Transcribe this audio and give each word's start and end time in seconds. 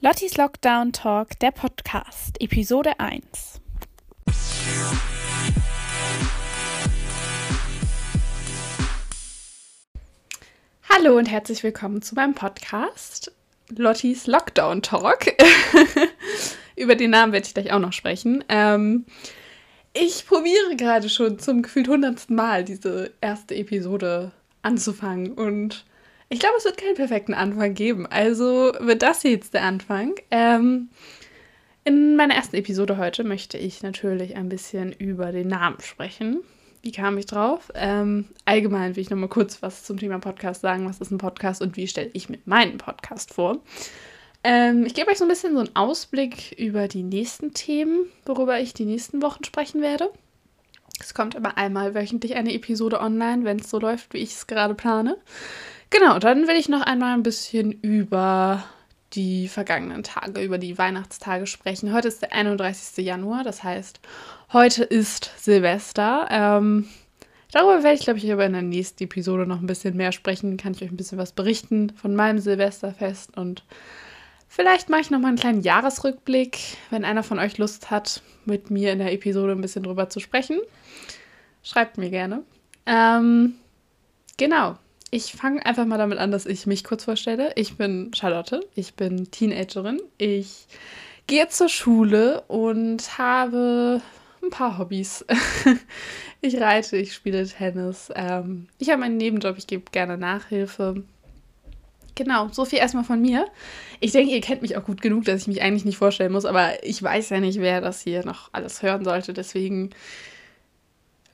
Lottis 0.00 0.36
Lockdown 0.36 0.92
Talk, 0.92 1.38
der 1.38 1.52
Podcast, 1.52 2.40
Episode 2.40 2.98
1. 2.98 3.60
Hallo 10.90 11.16
und 11.16 11.26
herzlich 11.26 11.62
willkommen 11.62 12.02
zu 12.02 12.16
meinem 12.16 12.34
Podcast 12.34 13.32
Lottis 13.70 14.26
Lockdown 14.26 14.82
Talk. 14.82 15.26
Über 16.76 16.96
den 16.96 17.10
Namen 17.10 17.32
werde 17.32 17.46
ich 17.46 17.54
gleich 17.54 17.72
auch 17.72 17.78
noch 17.78 17.92
sprechen. 17.92 18.44
Ähm, 18.48 19.06
ich 19.94 20.26
probiere 20.26 20.76
gerade 20.76 21.08
schon 21.08 21.38
zum 21.38 21.62
gefühlt 21.62 21.88
hundertsten 21.88 22.34
Mal 22.34 22.64
diese 22.64 23.12
erste 23.20 23.54
Episode 23.54 24.32
anzufangen 24.60 25.32
und 25.32 25.84
ich 26.28 26.40
glaube, 26.40 26.56
es 26.58 26.64
wird 26.64 26.78
keinen 26.78 26.94
perfekten 26.94 27.34
Anfang 27.34 27.74
geben. 27.74 28.06
Also 28.06 28.72
wird 28.80 29.02
das 29.02 29.22
jetzt 29.22 29.54
der 29.54 29.62
Anfang. 29.62 30.14
Ähm, 30.30 30.88
in 31.84 32.16
meiner 32.16 32.34
ersten 32.34 32.56
Episode 32.56 32.96
heute 32.96 33.24
möchte 33.24 33.58
ich 33.58 33.82
natürlich 33.82 34.36
ein 34.36 34.48
bisschen 34.48 34.92
über 34.92 35.32
den 35.32 35.48
Namen 35.48 35.80
sprechen. 35.80 36.40
Wie 36.82 36.92
kam 36.92 37.16
ich 37.18 37.26
drauf? 37.26 37.70
Ähm, 37.74 38.28
allgemein 38.44 38.96
will 38.96 39.02
ich 39.02 39.10
nochmal 39.10 39.28
kurz 39.28 39.62
was 39.62 39.84
zum 39.84 39.98
Thema 39.98 40.18
Podcast 40.18 40.62
sagen. 40.62 40.88
Was 40.88 40.98
ist 40.98 41.10
ein 41.10 41.18
Podcast 41.18 41.62
und 41.62 41.76
wie 41.76 41.88
stelle 41.88 42.10
ich 42.12 42.28
mir 42.28 42.38
meinen 42.44 42.78
Podcast 42.78 43.32
vor? 43.32 43.58
Ähm, 44.44 44.84
ich 44.84 44.94
gebe 44.94 45.10
euch 45.10 45.18
so 45.18 45.24
ein 45.24 45.28
bisschen 45.28 45.54
so 45.54 45.60
einen 45.60 45.74
Ausblick 45.76 46.52
über 46.58 46.88
die 46.88 47.02
nächsten 47.02 47.54
Themen, 47.54 48.06
worüber 48.26 48.60
ich 48.60 48.74
die 48.74 48.84
nächsten 48.84 49.22
Wochen 49.22 49.44
sprechen 49.44 49.80
werde. 49.80 50.10
Es 51.00 51.14
kommt 51.14 51.34
immer 51.34 51.56
einmal 51.56 51.94
wöchentlich 51.94 52.34
eine 52.34 52.52
Episode 52.52 53.00
online, 53.00 53.44
wenn 53.44 53.58
es 53.58 53.70
so 53.70 53.78
läuft, 53.78 54.12
wie 54.12 54.18
ich 54.18 54.32
es 54.32 54.46
gerade 54.46 54.74
plane. 54.74 55.16
Genau, 55.90 56.18
dann 56.18 56.48
will 56.48 56.56
ich 56.56 56.68
noch 56.68 56.82
einmal 56.82 57.14
ein 57.14 57.22
bisschen 57.22 57.72
über 57.72 58.64
die 59.14 59.48
vergangenen 59.48 60.02
Tage, 60.02 60.42
über 60.42 60.58
die 60.58 60.76
Weihnachtstage 60.76 61.46
sprechen. 61.46 61.92
Heute 61.92 62.08
ist 62.08 62.22
der 62.22 62.32
31. 62.32 63.04
Januar, 63.04 63.44
das 63.44 63.62
heißt, 63.62 64.00
heute 64.52 64.84
ist 64.84 65.30
Silvester. 65.38 66.26
Ähm, 66.30 66.88
darüber 67.52 67.82
werde 67.82 67.96
ich, 67.96 68.04
glaube 68.04 68.18
ich, 68.18 68.32
aber 68.32 68.44
in 68.44 68.52
der 68.54 68.62
nächsten 68.62 69.04
Episode 69.04 69.46
noch 69.46 69.60
ein 69.60 69.66
bisschen 69.66 69.96
mehr 69.96 70.12
sprechen. 70.12 70.56
Kann 70.56 70.72
ich 70.72 70.82
euch 70.82 70.90
ein 70.90 70.96
bisschen 70.96 71.18
was 71.18 71.32
berichten 71.32 71.92
von 71.96 72.16
meinem 72.16 72.38
Silvesterfest 72.38 73.36
und 73.36 73.62
vielleicht 74.48 74.88
mache 74.88 75.02
ich 75.02 75.10
noch 75.10 75.20
mal 75.20 75.28
einen 75.28 75.38
kleinen 75.38 75.62
Jahresrückblick, 75.62 76.58
wenn 76.90 77.04
einer 77.04 77.22
von 77.22 77.38
euch 77.38 77.58
Lust 77.58 77.90
hat, 77.90 78.20
mit 78.44 78.70
mir 78.70 78.92
in 78.92 78.98
der 78.98 79.12
Episode 79.12 79.52
ein 79.52 79.60
bisschen 79.60 79.84
drüber 79.84 80.08
zu 80.08 80.18
sprechen. 80.18 80.58
Schreibt 81.62 81.98
mir 81.98 82.10
gerne. 82.10 82.42
Ähm, 82.84 83.54
genau. 84.36 84.76
Ich 85.14 85.30
fange 85.30 85.64
einfach 85.64 85.86
mal 85.86 85.96
damit 85.96 86.18
an, 86.18 86.32
dass 86.32 86.44
ich 86.44 86.66
mich 86.66 86.82
kurz 86.82 87.04
vorstelle. 87.04 87.52
Ich 87.54 87.76
bin 87.76 88.10
Charlotte, 88.16 88.66
ich 88.74 88.94
bin 88.94 89.30
Teenagerin. 89.30 90.02
Ich 90.18 90.66
gehe 91.28 91.46
zur 91.46 91.68
Schule 91.68 92.42
und 92.48 93.16
habe 93.16 94.02
ein 94.42 94.50
paar 94.50 94.76
Hobbys. 94.76 95.24
ich 96.40 96.60
reite, 96.60 96.96
ich 96.96 97.14
spiele 97.14 97.46
Tennis. 97.46 98.10
Ähm, 98.16 98.66
ich 98.80 98.90
habe 98.90 99.04
einen 99.04 99.16
Nebenjob, 99.16 99.56
ich 99.56 99.68
gebe 99.68 99.84
gerne 99.92 100.18
Nachhilfe. 100.18 101.04
Genau, 102.16 102.48
so 102.48 102.64
viel 102.64 102.80
erstmal 102.80 103.04
von 103.04 103.22
mir. 103.22 103.46
Ich 104.00 104.10
denke, 104.10 104.34
ihr 104.34 104.40
kennt 104.40 104.62
mich 104.62 104.76
auch 104.76 104.84
gut 104.84 105.00
genug, 105.00 105.26
dass 105.26 105.42
ich 105.42 105.46
mich 105.46 105.62
eigentlich 105.62 105.84
nicht 105.84 105.98
vorstellen 105.98 106.32
muss, 106.32 106.44
aber 106.44 106.82
ich 106.82 107.00
weiß 107.00 107.30
ja 107.30 107.38
nicht, 107.38 107.60
wer 107.60 107.80
das 107.80 108.00
hier 108.00 108.26
noch 108.26 108.48
alles 108.50 108.82
hören 108.82 109.04
sollte. 109.04 109.32
Deswegen 109.32 109.90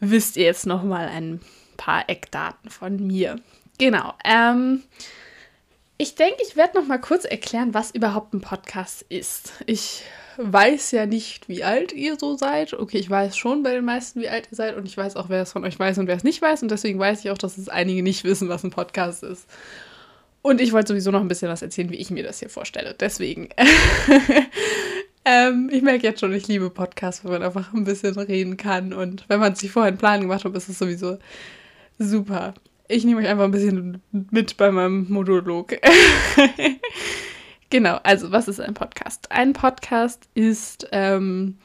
wisst 0.00 0.36
ihr 0.36 0.44
jetzt 0.44 0.66
noch 0.66 0.82
mal 0.82 1.08
ein 1.08 1.40
paar 1.78 2.10
Eckdaten 2.10 2.68
von 2.68 3.06
mir. 3.06 3.40
Genau. 3.80 4.12
Ähm, 4.24 4.82
ich 5.96 6.14
denke, 6.14 6.36
ich 6.46 6.54
werde 6.54 6.78
noch 6.78 6.86
mal 6.86 7.00
kurz 7.00 7.24
erklären, 7.24 7.72
was 7.72 7.90
überhaupt 7.90 8.34
ein 8.34 8.42
Podcast 8.42 9.06
ist. 9.08 9.54
Ich 9.64 10.02
weiß 10.36 10.90
ja 10.92 11.06
nicht, 11.06 11.48
wie 11.48 11.64
alt 11.64 11.92
ihr 11.92 12.18
so 12.18 12.36
seid. 12.36 12.74
Okay, 12.74 12.98
ich 12.98 13.08
weiß 13.08 13.38
schon 13.38 13.62
bei 13.62 13.72
den 13.72 13.86
meisten, 13.86 14.20
wie 14.20 14.28
alt 14.28 14.48
ihr 14.50 14.56
seid 14.56 14.76
und 14.76 14.84
ich 14.84 14.96
weiß 14.96 15.16
auch, 15.16 15.30
wer 15.30 15.42
es 15.42 15.52
von 15.52 15.64
euch 15.64 15.78
weiß 15.78 15.96
und 15.96 16.08
wer 16.08 16.16
es 16.16 16.24
nicht 16.24 16.42
weiß 16.42 16.62
und 16.62 16.70
deswegen 16.70 16.98
weiß 16.98 17.20
ich 17.20 17.30
auch, 17.30 17.38
dass 17.38 17.56
es 17.56 17.70
einige 17.70 18.02
nicht 18.02 18.22
wissen, 18.24 18.50
was 18.50 18.64
ein 18.64 18.70
Podcast 18.70 19.22
ist. 19.22 19.46
Und 20.42 20.60
ich 20.60 20.72
wollte 20.72 20.88
sowieso 20.88 21.10
noch 21.10 21.22
ein 21.22 21.28
bisschen 21.28 21.50
was 21.50 21.62
erzählen, 21.62 21.90
wie 21.90 21.96
ich 21.96 22.10
mir 22.10 22.22
das 22.22 22.38
hier 22.38 22.50
vorstelle. 22.50 22.94
Deswegen. 22.98 23.48
ähm, 25.24 25.70
ich 25.72 25.82
merke 25.82 26.06
jetzt 26.06 26.20
schon, 26.20 26.34
ich 26.34 26.48
liebe 26.48 26.68
Podcasts, 26.68 27.24
wo 27.24 27.30
man 27.30 27.42
einfach 27.42 27.72
ein 27.72 27.84
bisschen 27.84 28.18
reden 28.18 28.58
kann. 28.58 28.92
Und 28.92 29.24
wenn 29.28 29.40
man 29.40 29.54
sich 29.54 29.70
vorher 29.70 29.88
einen 29.88 29.98
Plan 29.98 30.20
gemacht 30.20 30.44
hat, 30.44 30.54
ist 30.54 30.68
es 30.68 30.78
sowieso 30.78 31.18
super. 31.98 32.54
Ich 32.92 33.04
nehme 33.04 33.20
euch 33.20 33.28
einfach 33.28 33.44
ein 33.44 33.52
bisschen 33.52 34.02
mit 34.10 34.56
bei 34.56 34.72
meinem 34.72 35.06
Monolog. 35.08 35.76
genau, 37.70 38.00
also 38.02 38.32
was 38.32 38.48
ist 38.48 38.60
ein 38.60 38.74
Podcast? 38.74 39.30
Ein 39.30 39.52
Podcast 39.52 40.28
ist 40.34 40.88
ähm, 40.90 41.56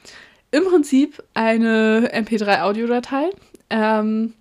im 0.52 0.64
Prinzip 0.66 1.20
eine 1.34 2.12
MP3-Audiodatei. 2.14 3.30
Ähm, 3.70 4.34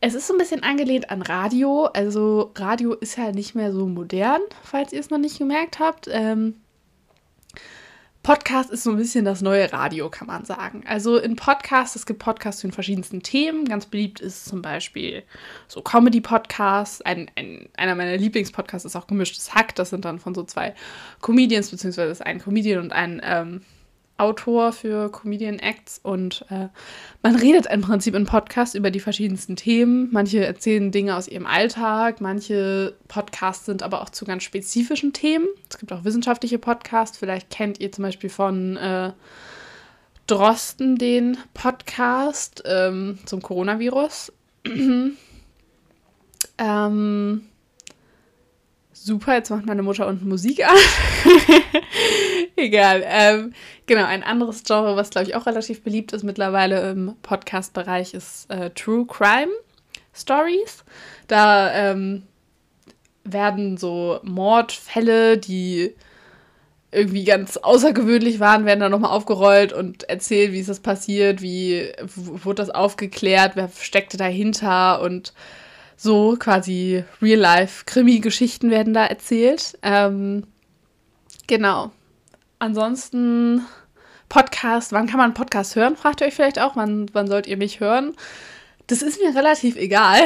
es 0.00 0.14
ist 0.14 0.26
so 0.26 0.34
ein 0.34 0.38
bisschen 0.38 0.64
angelehnt 0.64 1.08
an 1.08 1.22
Radio. 1.22 1.84
Also 1.84 2.50
Radio 2.56 2.94
ist 2.94 3.16
ja 3.16 3.30
nicht 3.30 3.54
mehr 3.54 3.72
so 3.72 3.86
modern, 3.86 4.40
falls 4.64 4.92
ihr 4.92 4.98
es 4.98 5.10
noch 5.10 5.18
nicht 5.18 5.38
gemerkt 5.38 5.78
habt. 5.78 6.08
Ähm, 6.10 6.56
Podcast 8.22 8.70
ist 8.70 8.82
so 8.82 8.90
ein 8.90 8.96
bisschen 8.96 9.24
das 9.24 9.40
neue 9.40 9.72
Radio, 9.72 10.10
kann 10.10 10.26
man 10.26 10.44
sagen. 10.44 10.84
Also 10.86 11.16
in 11.18 11.36
Podcasts, 11.36 11.96
es 11.96 12.04
gibt 12.04 12.18
Podcasts 12.18 12.60
zu 12.60 12.66
den 12.66 12.72
verschiedensten 12.72 13.22
Themen. 13.22 13.64
Ganz 13.64 13.86
beliebt 13.86 14.20
ist 14.20 14.44
zum 14.44 14.60
Beispiel 14.60 15.22
so 15.66 15.80
Comedy-Podcasts. 15.80 17.00
Ein, 17.02 17.30
ein, 17.36 17.68
einer 17.76 17.94
meiner 17.94 18.16
Lieblingspodcasts 18.16 18.84
ist 18.84 18.96
auch 18.96 19.06
Gemischtes 19.06 19.54
Hack. 19.54 19.74
Das 19.76 19.90
sind 19.90 20.04
dann 20.04 20.18
von 20.18 20.34
so 20.34 20.42
zwei 20.42 20.74
Comedians, 21.22 21.70
beziehungsweise 21.70 22.24
ein 22.26 22.40
Comedian 22.40 22.80
und 22.80 22.92
ein 22.92 23.22
ähm, 23.24 23.62
Autor 24.18 24.72
für 24.72 25.10
Comedian 25.10 25.58
Acts 25.58 26.00
und 26.02 26.44
äh, 26.50 26.68
man 27.22 27.36
redet 27.36 27.66
im 27.66 27.80
Prinzip 27.80 28.14
im 28.14 28.26
Podcast 28.26 28.74
über 28.74 28.90
die 28.90 29.00
verschiedensten 29.00 29.56
Themen. 29.56 30.08
Manche 30.12 30.44
erzählen 30.44 30.90
Dinge 30.90 31.16
aus 31.16 31.28
ihrem 31.28 31.46
Alltag, 31.46 32.20
manche 32.20 32.96
Podcasts 33.06 33.66
sind 33.66 33.82
aber 33.82 34.02
auch 34.02 34.10
zu 34.10 34.24
ganz 34.24 34.42
spezifischen 34.42 35.12
Themen. 35.12 35.46
Es 35.70 35.78
gibt 35.78 35.92
auch 35.92 36.04
wissenschaftliche 36.04 36.58
Podcasts. 36.58 37.16
Vielleicht 37.16 37.50
kennt 37.50 37.80
ihr 37.80 37.92
zum 37.92 38.02
Beispiel 38.02 38.30
von 38.30 38.76
äh, 38.76 39.12
Drosten 40.26 40.96
den 40.96 41.38
Podcast 41.54 42.62
ähm, 42.66 43.18
zum 43.24 43.40
Coronavirus. 43.40 44.32
ähm, 46.58 47.42
super, 48.92 49.34
jetzt 49.34 49.50
macht 49.50 49.64
meine 49.64 49.82
Mutter 49.82 50.06
unten 50.06 50.28
Musik 50.28 50.68
an. 50.68 50.76
Egal. 52.58 53.04
Ähm, 53.06 53.52
genau, 53.86 54.04
ein 54.04 54.24
anderes 54.24 54.64
Genre, 54.64 54.96
was 54.96 55.10
glaube 55.10 55.28
ich 55.28 55.36
auch 55.36 55.46
relativ 55.46 55.84
beliebt 55.84 56.12
ist 56.12 56.24
mittlerweile 56.24 56.90
im 56.90 57.14
Podcast-Bereich, 57.22 58.14
ist 58.14 58.50
äh, 58.50 58.70
True 58.70 59.06
Crime 59.06 59.52
Stories. 60.12 60.84
Da 61.28 61.72
ähm, 61.72 62.24
werden 63.22 63.76
so 63.76 64.18
Mordfälle, 64.24 65.38
die 65.38 65.94
irgendwie 66.90 67.24
ganz 67.24 67.58
außergewöhnlich 67.58 68.40
waren, 68.40 68.64
werden 68.64 68.80
dann 68.80 68.90
nochmal 68.90 69.12
aufgerollt 69.12 69.72
und 69.72 70.08
erzählt, 70.08 70.52
wie 70.52 70.60
ist 70.60 70.70
das 70.70 70.80
passiert, 70.80 71.42
wie 71.42 71.92
wurde 72.16 72.62
das 72.62 72.70
aufgeklärt, 72.70 73.52
wer 73.54 73.70
steckte 73.78 74.16
dahinter 74.16 75.00
und 75.02 75.32
so 75.96 76.36
quasi 76.38 77.04
Real-Life-Krimi-Geschichten 77.22 78.70
werden 78.70 78.94
da 78.94 79.04
erzählt. 79.04 79.78
Ähm, 79.82 80.44
genau. 81.46 81.92
Ansonsten 82.58 83.64
Podcast, 84.28 84.92
wann 84.92 85.06
kann 85.06 85.18
man 85.18 85.34
Podcast 85.34 85.76
hören, 85.76 85.96
fragt 85.96 86.20
ihr 86.20 86.26
euch 86.26 86.34
vielleicht 86.34 86.58
auch, 86.58 86.76
wann, 86.76 87.08
wann 87.12 87.28
sollt 87.28 87.46
ihr 87.46 87.56
mich 87.56 87.80
hören? 87.80 88.14
Das 88.86 89.02
ist 89.02 89.20
mir 89.20 89.34
relativ 89.34 89.76
egal. 89.76 90.20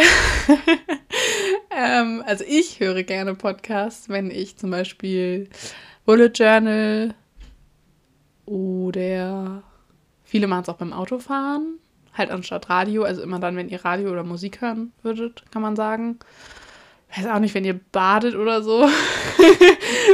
ähm, 1.71 2.23
also 2.27 2.45
ich 2.47 2.81
höre 2.81 3.03
gerne 3.03 3.35
Podcasts, 3.35 4.09
wenn 4.09 4.31
ich 4.31 4.57
zum 4.57 4.71
Beispiel 4.71 5.49
Bullet 6.05 6.31
Journal 6.35 7.15
oder 8.47 9.63
viele 10.25 10.47
machen 10.47 10.63
es 10.63 10.69
auch 10.69 10.77
beim 10.77 10.93
Autofahren 10.93 11.79
halt 12.15 12.31
anstatt 12.31 12.69
Radio, 12.69 13.05
also 13.05 13.23
immer 13.23 13.39
dann, 13.39 13.57
wenn 13.57 13.69
ihr 13.69 13.85
Radio 13.85 14.11
oder 14.11 14.25
Musik 14.25 14.61
hören 14.61 14.93
würdet, 15.03 15.45
kann 15.51 15.63
man 15.63 15.77
sagen. 15.77 16.19
Ich 17.13 17.19
weiß 17.19 17.27
auch 17.27 17.41
nicht, 17.41 17.55
wenn 17.55 17.65
ihr 17.65 17.79
badet 17.93 18.35
oder 18.35 18.63
so. 18.63 18.85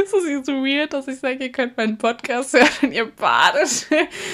ist 0.03 0.13
das 0.13 0.45
so 0.45 0.51
weird, 0.51 0.91
dass 0.91 1.07
ich 1.07 1.17
sage, 1.17 1.45
ihr 1.45 1.51
könnt 1.51 1.77
meinen 1.77 1.97
Podcast 1.97 2.53
hören, 2.53 2.67
wenn 2.81 2.91
ihr 2.91 3.05
badet. 3.05 3.87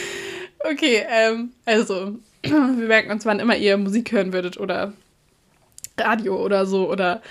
okay, 0.71 1.05
ähm, 1.07 1.51
also, 1.63 2.17
wir 2.41 2.87
merken 2.87 3.11
uns, 3.11 3.23
wann 3.25 3.39
immer 3.39 3.55
ihr 3.55 3.77
Musik 3.77 4.11
hören 4.11 4.33
würdet 4.33 4.59
oder 4.59 4.93
Radio 5.97 6.43
oder 6.43 6.65
so 6.65 6.89
oder 6.89 7.21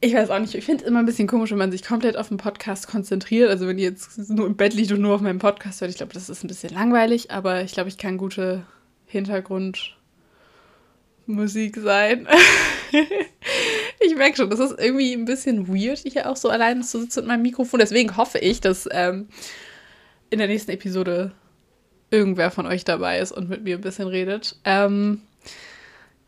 ich 0.00 0.14
weiß 0.14 0.30
auch 0.30 0.38
nicht, 0.38 0.54
ich 0.54 0.64
finde 0.64 0.84
es 0.84 0.88
immer 0.88 1.00
ein 1.00 1.06
bisschen 1.06 1.26
komisch, 1.26 1.50
wenn 1.50 1.58
man 1.58 1.72
sich 1.72 1.82
komplett 1.82 2.16
auf 2.16 2.28
den 2.28 2.36
Podcast 2.36 2.86
konzentriert. 2.88 3.48
Also 3.48 3.66
wenn 3.66 3.78
ihr 3.78 3.88
jetzt 3.88 4.18
nur 4.30 4.46
im 4.46 4.54
Bett 4.54 4.74
liegt 4.74 4.92
und 4.92 5.00
nur 5.00 5.14
auf 5.14 5.20
meinem 5.20 5.38
Podcast 5.38 5.80
hört, 5.80 5.90
ich 5.90 5.96
glaube, 5.96 6.12
das 6.12 6.28
ist 6.28 6.44
ein 6.44 6.48
bisschen 6.48 6.74
langweilig, 6.74 7.30
aber 7.30 7.62
ich 7.62 7.72
glaube, 7.72 7.88
ich 7.88 7.96
kann 7.96 8.18
gute 8.18 8.66
Hintergrundmusik 9.06 9.96
sein. 11.76 12.28
Ich 14.06 14.14
merke 14.16 14.36
schon, 14.36 14.50
das 14.50 14.60
ist 14.60 14.78
irgendwie 14.78 15.12
ein 15.14 15.24
bisschen 15.24 15.68
weird, 15.68 15.98
hier 15.98 16.28
auch 16.28 16.36
so 16.36 16.48
allein 16.48 16.82
zu 16.82 17.00
sitzen 17.00 17.20
mit 17.20 17.28
meinem 17.28 17.42
Mikrofon. 17.42 17.80
Deswegen 17.80 18.16
hoffe 18.16 18.38
ich, 18.38 18.60
dass 18.60 18.88
ähm, 18.92 19.28
in 20.30 20.38
der 20.38 20.48
nächsten 20.48 20.72
Episode 20.72 21.32
irgendwer 22.10 22.50
von 22.50 22.66
euch 22.66 22.84
dabei 22.84 23.18
ist 23.18 23.32
und 23.32 23.48
mit 23.48 23.64
mir 23.64 23.76
ein 23.76 23.80
bisschen 23.80 24.08
redet. 24.08 24.56
Ähm, 24.64 25.22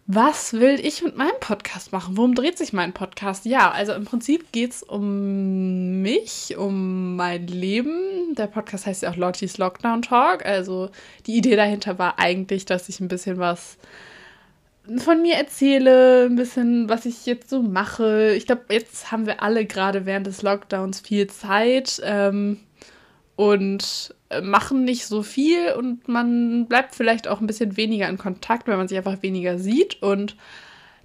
was 0.08 0.52
will 0.52 0.78
ich 0.80 1.02
mit 1.02 1.16
meinem 1.16 1.38
Podcast 1.40 1.90
machen? 1.90 2.16
Worum 2.16 2.36
dreht 2.36 2.56
sich 2.58 2.72
mein 2.72 2.92
Podcast? 2.92 3.44
Ja, 3.44 3.72
also 3.72 3.92
im 3.92 4.04
Prinzip 4.04 4.52
geht 4.52 4.70
es 4.70 4.82
um 4.84 6.00
mich, 6.00 6.56
um 6.56 7.16
mein 7.16 7.48
Leben. 7.48 8.34
Der 8.36 8.46
Podcast 8.46 8.86
heißt 8.86 9.02
ja 9.02 9.10
auch 9.10 9.16
Lottie's 9.16 9.58
Lockdown 9.58 10.02
Talk. 10.02 10.46
Also 10.46 10.90
die 11.26 11.36
Idee 11.36 11.56
dahinter 11.56 11.98
war 11.98 12.20
eigentlich, 12.20 12.66
dass 12.66 12.88
ich 12.88 13.00
ein 13.00 13.08
bisschen 13.08 13.38
was 13.38 13.78
von 14.98 15.22
mir 15.22 15.34
erzähle, 15.34 16.26
ein 16.26 16.36
bisschen, 16.36 16.88
was 16.88 17.06
ich 17.06 17.26
jetzt 17.26 17.50
so 17.50 17.62
mache. 17.62 18.34
Ich 18.36 18.46
glaube, 18.46 18.62
jetzt 18.70 19.10
haben 19.10 19.26
wir 19.26 19.42
alle 19.42 19.66
gerade 19.66 20.06
während 20.06 20.26
des 20.26 20.42
Lockdowns 20.42 21.00
viel 21.00 21.26
Zeit 21.26 22.00
ähm, 22.04 22.60
und 23.34 24.14
äh, 24.30 24.40
machen 24.40 24.84
nicht 24.84 25.06
so 25.06 25.22
viel 25.22 25.72
und 25.72 26.08
man 26.08 26.66
bleibt 26.66 26.94
vielleicht 26.94 27.28
auch 27.28 27.40
ein 27.40 27.46
bisschen 27.46 27.76
weniger 27.76 28.08
in 28.08 28.18
Kontakt, 28.18 28.68
weil 28.68 28.76
man 28.76 28.88
sich 28.88 28.98
einfach 28.98 29.22
weniger 29.22 29.58
sieht. 29.58 30.02
Und 30.02 30.36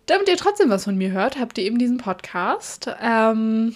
damit 0.06 0.30
ihr 0.30 0.38
trotzdem 0.38 0.70
was 0.70 0.86
von 0.86 0.98
mir 0.98 1.12
hört, 1.12 1.40
habt 1.40 1.58
ihr 1.58 1.64
eben 1.64 1.78
diesen 1.78 1.98
Podcast. 1.98 2.90
Ähm, 3.02 3.76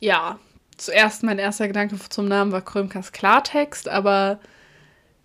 ja, 0.00 0.38
zuerst 0.76 1.22
mein 1.22 1.38
erster 1.38 1.68
Gedanke 1.68 1.96
zum 2.08 2.26
Namen 2.26 2.52
war 2.52 2.62
Krömkas 2.62 3.12
Klartext, 3.12 3.88
aber 3.88 4.40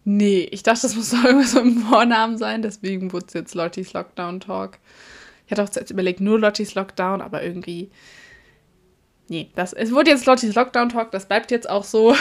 nee, 0.08 0.48
ich 0.52 0.64
dachte, 0.64 0.84
das 0.84 0.96
muss 0.96 1.10
doch 1.12 1.24
irgendwas 1.24 1.54
mit 1.54 1.66
dem 1.66 1.82
Vornamen 1.82 2.38
sein, 2.38 2.62
deswegen 2.62 3.12
wurde 3.12 3.26
es 3.28 3.34
jetzt 3.34 3.56
Lotties 3.56 3.94
Lockdown 3.94 4.40
Talk. 4.40 4.80
Ich 5.46 5.52
hatte 5.52 5.64
auch 5.64 5.70
zuerst 5.70 5.92
überlegt, 5.92 6.20
nur 6.20 6.40
Lotties 6.40 6.76
Lockdown, 6.76 7.22
aber 7.22 7.44
irgendwie 7.44 7.92
nee, 9.30 9.52
das, 9.56 9.74
es 9.74 9.92
wurde 9.92 10.12
jetzt 10.12 10.26
Lotties 10.26 10.56
Lockdown 10.56 10.90
Talk, 10.90 11.12
das 11.12 11.28
bleibt 11.28 11.52
jetzt 11.52 11.70
auch 11.70 11.84
so. 11.84 12.16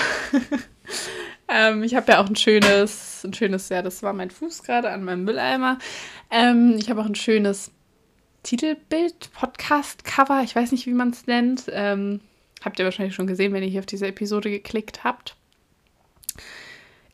ähm, 1.49 1.83
ich 1.83 1.94
habe 1.94 2.12
ja 2.12 2.21
auch 2.21 2.29
ein 2.29 2.37
schönes, 2.37 3.25
ein 3.25 3.35
schönes, 3.35 3.69
ja, 3.69 3.83
das 3.83 4.03
war 4.03 4.12
mein 4.12 4.31
Fuß 4.31 4.62
gerade 4.62 4.91
an 4.91 5.05
meinem 5.05 5.25
Mülleimer. 5.25 5.79
Ähm, 6.31 6.77
ich 6.79 6.91
habe 6.91 7.00
auch 7.00 7.06
ein 7.06 7.15
schönes 7.15 7.71
Titelbild, 8.43 9.32
Podcast-Cover, 9.32 10.43
ich 10.44 10.55
weiß 10.55 10.73
nicht, 10.73 10.87
wie 10.87 10.94
man 10.94 11.11
es 11.11 11.27
nennt. 11.27 11.65
Ähm, 11.71 12.21
habt 12.65 12.79
ihr 12.79 12.85
wahrscheinlich 12.85 13.15
schon 13.15 13.27
gesehen, 13.27 13.53
wenn 13.53 13.62
ihr 13.62 13.69
hier 13.69 13.81
auf 13.81 13.87
diese 13.87 14.06
Episode 14.06 14.50
geklickt 14.50 15.05
habt. 15.05 15.37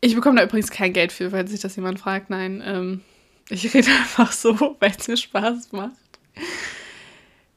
Ich 0.04 0.16
bekomme 0.16 0.36
da 0.36 0.44
übrigens 0.44 0.70
kein 0.70 0.92
Geld 0.92 1.12
für, 1.12 1.30
weil 1.30 1.46
sich 1.46 1.60
das 1.60 1.76
jemand 1.76 2.00
fragt. 2.00 2.28
Nein, 2.28 2.60
ähm, 2.66 3.00
ich 3.48 3.72
rede 3.72 3.88
einfach 4.00 4.32
so, 4.32 4.76
weil 4.80 4.92
es 4.98 5.06
mir 5.06 5.16
Spaß 5.16 5.70
macht. 5.70 5.92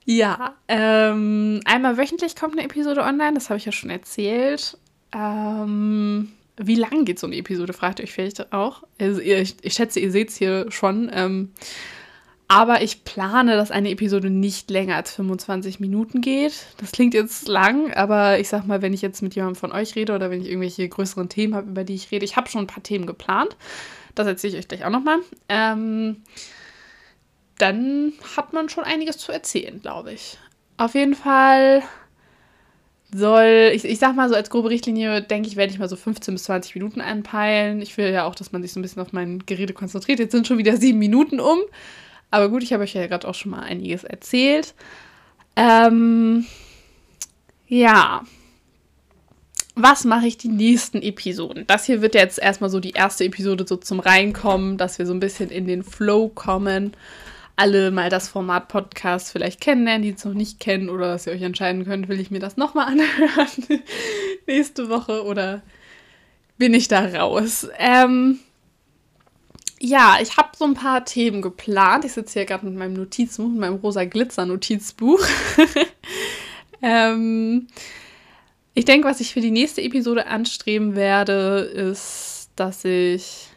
Ja, 0.05 0.55
ähm, 0.67 1.59
einmal 1.65 1.97
wöchentlich 1.97 2.35
kommt 2.35 2.53
eine 2.53 2.63
Episode 2.63 3.01
online, 3.01 3.33
das 3.33 3.49
habe 3.49 3.57
ich 3.57 3.65
ja 3.65 3.71
schon 3.71 3.89
erzählt. 3.89 4.77
Ähm, 5.11 6.33
wie 6.57 6.75
lang 6.75 7.05
geht 7.05 7.17
so 7.17 7.25
eine 7.25 7.35
Episode, 7.35 7.73
fragt 7.73 7.99
ihr 7.99 8.03
euch 8.03 8.13
vielleicht 8.13 8.53
auch. 8.53 8.83
Also, 8.99 9.19
ich, 9.21 9.55
ich 9.63 9.73
schätze, 9.73 9.99
ihr 9.99 10.11
seht 10.11 10.29
es 10.29 10.37
hier 10.37 10.67
schon. 10.69 11.09
Ähm, 11.11 11.51
aber 12.47 12.81
ich 12.83 13.03
plane, 13.03 13.55
dass 13.55 13.71
eine 13.71 13.89
Episode 13.89 14.29
nicht 14.29 14.69
länger 14.69 14.95
als 14.95 15.13
25 15.15 15.79
Minuten 15.79 16.21
geht. 16.21 16.67
Das 16.77 16.91
klingt 16.91 17.13
jetzt 17.13 17.47
lang, 17.47 17.91
aber 17.93 18.39
ich 18.39 18.49
sag 18.49 18.67
mal, 18.67 18.81
wenn 18.81 18.93
ich 18.93 19.01
jetzt 19.01 19.23
mit 19.23 19.35
jemandem 19.35 19.59
von 19.59 19.71
euch 19.71 19.95
rede 19.95 20.13
oder 20.13 20.29
wenn 20.29 20.41
ich 20.41 20.49
irgendwelche 20.49 20.87
größeren 20.87 21.27
Themen 21.27 21.55
habe, 21.55 21.69
über 21.69 21.83
die 21.83 21.95
ich 21.95 22.11
rede, 22.11 22.23
ich 22.23 22.35
habe 22.35 22.49
schon 22.49 22.61
ein 22.61 22.67
paar 22.67 22.83
Themen 22.83 23.07
geplant. 23.07 23.55
Das 24.13 24.27
erzähle 24.27 24.53
ich 24.53 24.59
euch 24.59 24.67
gleich 24.67 24.85
auch 24.85 24.91
nochmal. 24.91 25.19
Ähm, 25.49 26.17
dann 27.57 28.13
hat 28.35 28.53
man 28.53 28.69
schon 28.69 28.83
einiges 28.83 29.17
zu 29.17 29.31
erzählen, 29.31 29.81
glaube 29.81 30.13
ich. 30.13 30.37
Auf 30.77 30.93
jeden 30.93 31.15
Fall 31.15 31.81
soll, 33.13 33.71
ich, 33.73 33.85
ich 33.85 33.97
sag 33.97 34.15
mal 34.15 34.29
so 34.29 34.35
als 34.35 34.49
grobe 34.49 34.69
Richtlinie, 34.69 35.21
denke 35.21 35.47
ich, 35.47 35.55
werde 35.55 35.71
ich 35.71 35.79
mal 35.79 35.89
so 35.89 35.95
15 35.95 36.35
bis 36.35 36.43
20 36.43 36.75
Minuten 36.75 37.01
einpeilen. 37.01 37.81
Ich 37.81 37.97
will 37.97 38.11
ja 38.11 38.25
auch, 38.25 38.35
dass 38.35 38.51
man 38.51 38.61
sich 38.61 38.73
so 38.73 38.79
ein 38.79 38.83
bisschen 38.83 39.01
auf 39.01 39.13
mein 39.13 39.45
Gerede 39.45 39.73
konzentriert. 39.73 40.19
Jetzt 40.19 40.31
sind 40.31 40.47
schon 40.47 40.57
wieder 40.57 40.77
sieben 40.77 40.99
Minuten 40.99 41.39
um. 41.39 41.59
Aber 42.31 42.49
gut, 42.49 42.63
ich 42.63 42.73
habe 42.73 42.83
euch 42.83 42.93
ja 42.93 43.07
gerade 43.07 43.27
auch 43.27 43.35
schon 43.35 43.51
mal 43.51 43.61
einiges 43.61 44.03
erzählt. 44.03 44.73
Ähm, 45.55 46.45
ja. 47.67 48.23
Was 49.75 50.05
mache 50.05 50.27
ich 50.27 50.37
die 50.37 50.47
nächsten 50.47 51.01
Episoden? 51.01 51.67
Das 51.67 51.85
hier 51.85 52.01
wird 52.01 52.15
jetzt 52.15 52.39
erstmal 52.39 52.69
so 52.69 52.79
die 52.79 52.91
erste 52.91 53.25
Episode 53.25 53.65
so 53.67 53.75
zum 53.75 53.99
Reinkommen, 53.99 54.77
dass 54.77 54.99
wir 54.99 55.05
so 55.05 55.13
ein 55.13 55.19
bisschen 55.19 55.49
in 55.49 55.67
den 55.67 55.83
Flow 55.83 56.29
kommen 56.29 56.93
alle 57.55 57.91
mal 57.91 58.09
das 58.09 58.27
Format 58.27 58.67
Podcast 58.67 59.31
vielleicht 59.31 59.61
kennenlernen, 59.61 60.01
die 60.03 60.09
es 60.09 60.25
noch 60.25 60.33
nicht 60.33 60.59
kennen 60.59 60.89
oder 60.89 61.07
dass 61.07 61.27
ihr 61.27 61.33
euch 61.33 61.41
entscheiden 61.41 61.85
könnt, 61.85 62.09
will 62.09 62.19
ich 62.19 62.31
mir 62.31 62.39
das 62.39 62.57
nochmal 62.57 62.87
anhören 62.91 63.81
nächste 64.47 64.89
Woche 64.89 65.23
oder 65.23 65.61
bin 66.57 66.73
ich 66.73 66.87
da 66.87 67.05
raus. 67.05 67.67
Ähm, 67.77 68.39
ja, 69.79 70.17
ich 70.21 70.37
habe 70.37 70.49
so 70.57 70.65
ein 70.65 70.73
paar 70.73 71.05
Themen 71.05 71.41
geplant. 71.41 72.05
Ich 72.05 72.13
sitze 72.13 72.39
hier 72.39 72.45
gerade 72.45 72.65
mit 72.65 72.75
meinem 72.75 72.93
Notizbuch, 72.93 73.47
mit 73.47 73.59
meinem 73.59 73.75
rosa 73.75 74.05
Glitzer-Notizbuch. 74.05 75.21
ähm, 76.81 77.67
ich 78.73 78.85
denke, 78.85 79.07
was 79.07 79.19
ich 79.19 79.33
für 79.33 79.41
die 79.41 79.51
nächste 79.51 79.81
Episode 79.81 80.27
anstreben 80.27 80.95
werde, 80.95 81.59
ist, 81.59 82.49
dass 82.55 82.85
ich 82.85 83.47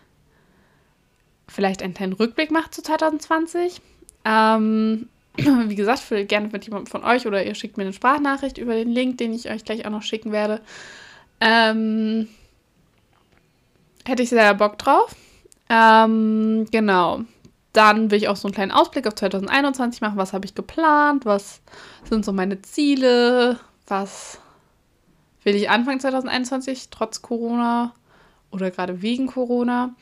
vielleicht 1.46 1.82
einen 1.82 1.94
kleinen 1.94 2.12
Rückblick 2.12 2.50
mache 2.50 2.70
zu 2.70 2.82
2020. 2.82 3.80
Ähm, 4.24 5.08
wie 5.36 5.74
gesagt, 5.74 6.00
für, 6.00 6.24
gerne 6.24 6.48
mit 6.48 6.64
jemandem 6.64 6.90
von 6.90 7.04
euch 7.04 7.26
oder 7.26 7.44
ihr 7.44 7.54
schickt 7.54 7.76
mir 7.76 7.84
eine 7.84 7.92
Sprachnachricht 7.92 8.58
über 8.58 8.74
den 8.74 8.90
Link, 8.90 9.18
den 9.18 9.32
ich 9.32 9.50
euch 9.50 9.64
gleich 9.64 9.86
auch 9.86 9.90
noch 9.90 10.02
schicken 10.02 10.32
werde. 10.32 10.60
Ähm, 11.40 12.28
hätte 14.04 14.24
ich 14.24 14.30
sehr 14.30 14.54
Bock 14.54 14.78
drauf. 14.78 15.14
Ähm, 15.68 16.66
genau. 16.70 17.22
Dann 17.72 18.10
will 18.10 18.18
ich 18.18 18.28
auch 18.28 18.36
so 18.36 18.48
einen 18.48 18.54
kleinen 18.54 18.72
Ausblick 18.72 19.06
auf 19.06 19.14
2021 19.14 20.00
machen. 20.00 20.16
Was 20.16 20.32
habe 20.32 20.46
ich 20.46 20.54
geplant? 20.54 21.26
Was 21.26 21.60
sind 22.04 22.24
so 22.24 22.32
meine 22.32 22.62
Ziele? 22.62 23.58
Was 23.86 24.38
will 25.44 25.54
ich 25.54 25.70
Anfang 25.70 26.00
2021 26.00 26.90
trotz 26.90 27.22
Corona 27.22 27.94
oder 28.50 28.70
gerade 28.70 29.02
wegen 29.02 29.26
Corona? 29.26 29.94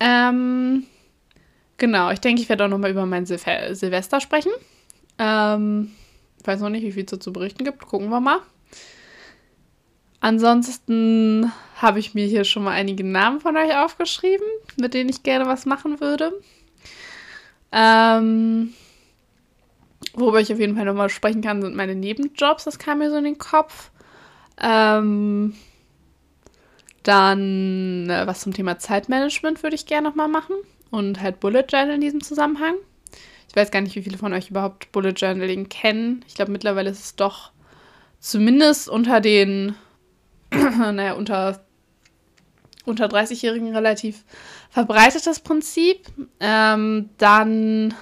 Ähm, 0.00 0.86
genau, 1.76 2.10
ich 2.10 2.20
denke, 2.20 2.42
ich 2.42 2.48
werde 2.48 2.64
auch 2.64 2.68
nochmal 2.68 2.90
über 2.90 3.06
mein 3.06 3.26
Silv 3.26 3.44
Silvester 3.72 4.20
sprechen. 4.20 4.52
Ähm, 5.18 5.92
ich 6.40 6.46
weiß 6.46 6.60
noch 6.60 6.70
nicht, 6.70 6.82
wie 6.82 6.92
viel 6.92 7.06
es 7.10 7.18
zu 7.18 7.32
berichten 7.32 7.64
gibt. 7.64 7.86
Gucken 7.86 8.08
wir 8.08 8.20
mal. 8.20 8.40
Ansonsten 10.20 11.50
habe 11.76 11.98
ich 11.98 12.14
mir 12.14 12.26
hier 12.26 12.44
schon 12.44 12.64
mal 12.64 12.72
einige 12.72 13.04
Namen 13.04 13.40
von 13.40 13.56
euch 13.56 13.74
aufgeschrieben, 13.74 14.46
mit 14.76 14.94
denen 14.94 15.08
ich 15.08 15.22
gerne 15.22 15.46
was 15.46 15.64
machen 15.66 16.00
würde. 16.00 16.32
Ähm, 17.72 18.74
worüber 20.14 20.40
ich 20.40 20.52
auf 20.52 20.58
jeden 20.58 20.76
Fall 20.76 20.84
nochmal 20.84 21.08
sprechen 21.08 21.40
kann, 21.40 21.62
sind 21.62 21.74
meine 21.74 21.94
Nebenjobs. 21.94 22.64
Das 22.64 22.78
kam 22.78 22.98
mir 22.98 23.10
so 23.10 23.16
in 23.16 23.24
den 23.24 23.38
Kopf. 23.38 23.90
Ähm, 24.60 25.54
dann 27.02 28.10
äh, 28.10 28.26
was 28.26 28.40
zum 28.40 28.52
Thema 28.52 28.78
Zeitmanagement 28.78 29.62
würde 29.62 29.76
ich 29.76 29.86
gerne 29.86 30.08
nochmal 30.08 30.28
machen 30.28 30.56
und 30.90 31.22
halt 31.22 31.40
Bullet 31.40 31.64
Journal 31.68 31.94
in 31.94 32.00
diesem 32.00 32.22
Zusammenhang. 32.22 32.74
Ich 33.48 33.56
weiß 33.56 33.70
gar 33.70 33.80
nicht, 33.80 33.96
wie 33.96 34.02
viele 34.02 34.18
von 34.18 34.32
euch 34.32 34.50
überhaupt 34.50 34.92
Bullet 34.92 35.10
Journaling 35.10 35.68
kennen. 35.68 36.24
Ich 36.28 36.34
glaube, 36.34 36.52
mittlerweile 36.52 36.90
ist 36.90 37.04
es 37.04 37.16
doch 37.16 37.50
zumindest 38.20 38.88
unter 38.88 39.20
den, 39.20 39.74
naja, 40.92 41.14
unter, 41.14 41.64
unter 42.84 43.06
30-Jährigen 43.06 43.74
relativ 43.74 44.24
verbreitetes 44.70 45.40
Prinzip. 45.40 46.06
Ähm, 46.40 47.10
dann 47.18 47.94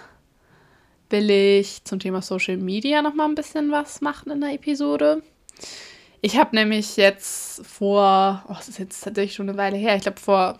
will 1.10 1.30
ich 1.30 1.84
zum 1.84 1.98
Thema 1.98 2.22
Social 2.22 2.56
Media 2.56 3.02
nochmal 3.02 3.28
ein 3.28 3.34
bisschen 3.34 3.70
was 3.70 4.00
machen 4.00 4.30
in 4.30 4.40
der 4.40 4.52
Episode. 4.52 5.22
Ich 6.20 6.36
habe 6.36 6.56
nämlich 6.56 6.96
jetzt 6.96 7.64
vor, 7.64 8.44
oh, 8.48 8.54
das 8.54 8.68
ist 8.68 8.78
jetzt 8.78 9.04
tatsächlich 9.04 9.34
schon 9.34 9.48
eine 9.48 9.58
Weile 9.58 9.76
her, 9.76 9.96
ich 9.96 10.02
glaube 10.02 10.20
vor 10.20 10.58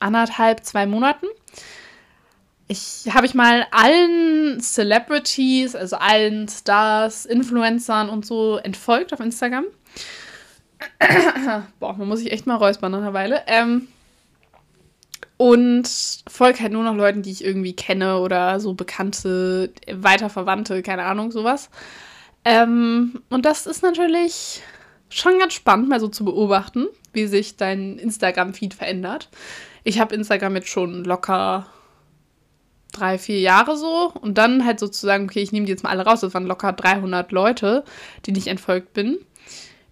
anderthalb, 0.00 0.64
zwei 0.64 0.84
Monaten, 0.84 1.26
ich 2.68 3.04
habe 3.12 3.26
ich 3.26 3.34
mal 3.34 3.66
allen 3.70 4.60
Celebrities, 4.60 5.76
also 5.76 5.96
allen 5.96 6.48
Stars, 6.48 7.24
Influencern 7.24 8.08
und 8.08 8.26
so 8.26 8.56
entfolgt 8.56 9.12
auf 9.12 9.20
Instagram. 9.20 9.66
Boah, 11.80 11.94
man 11.94 12.08
muss 12.08 12.20
sich 12.20 12.32
echt 12.32 12.46
mal 12.46 12.56
räuspern 12.56 12.92
nach 12.92 12.98
einer 12.98 13.14
Weile. 13.14 13.42
Ähm, 13.46 13.88
und 15.36 15.88
folge 16.28 16.60
halt 16.60 16.72
nur 16.72 16.84
noch 16.84 16.94
Leuten, 16.94 17.22
die 17.22 17.30
ich 17.30 17.44
irgendwie 17.44 17.74
kenne 17.74 18.18
oder 18.20 18.58
so 18.58 18.74
bekannte, 18.74 19.72
weiterverwandte, 19.90 20.82
keine 20.82 21.04
Ahnung, 21.04 21.30
sowas. 21.30 21.68
Ähm, 22.44 23.22
und 23.28 23.44
das 23.44 23.66
ist 23.66 23.82
natürlich 23.82 24.62
schon 25.08 25.38
ganz 25.38 25.54
spannend, 25.54 25.88
mal 25.88 26.00
so 26.00 26.08
zu 26.08 26.24
beobachten, 26.24 26.86
wie 27.12 27.26
sich 27.26 27.56
dein 27.56 27.98
Instagram-Feed 27.98 28.74
verändert. 28.74 29.28
Ich 29.84 30.00
habe 30.00 30.14
Instagram 30.14 30.56
jetzt 30.56 30.68
schon 30.68 31.04
locker 31.04 31.66
drei, 32.92 33.18
vier 33.18 33.40
Jahre 33.40 33.76
so. 33.76 34.12
Und 34.20 34.38
dann 34.38 34.64
halt 34.64 34.80
sozusagen, 34.80 35.24
okay, 35.24 35.42
ich 35.42 35.52
nehme 35.52 35.66
die 35.66 35.72
jetzt 35.72 35.84
mal 35.84 35.90
alle 35.90 36.04
raus. 36.04 36.20
Das 36.20 36.34
waren 36.34 36.46
locker 36.46 36.72
300 36.72 37.30
Leute, 37.32 37.84
denen 38.26 38.36
ich 38.36 38.48
entfolgt 38.48 38.94
bin. 38.94 39.18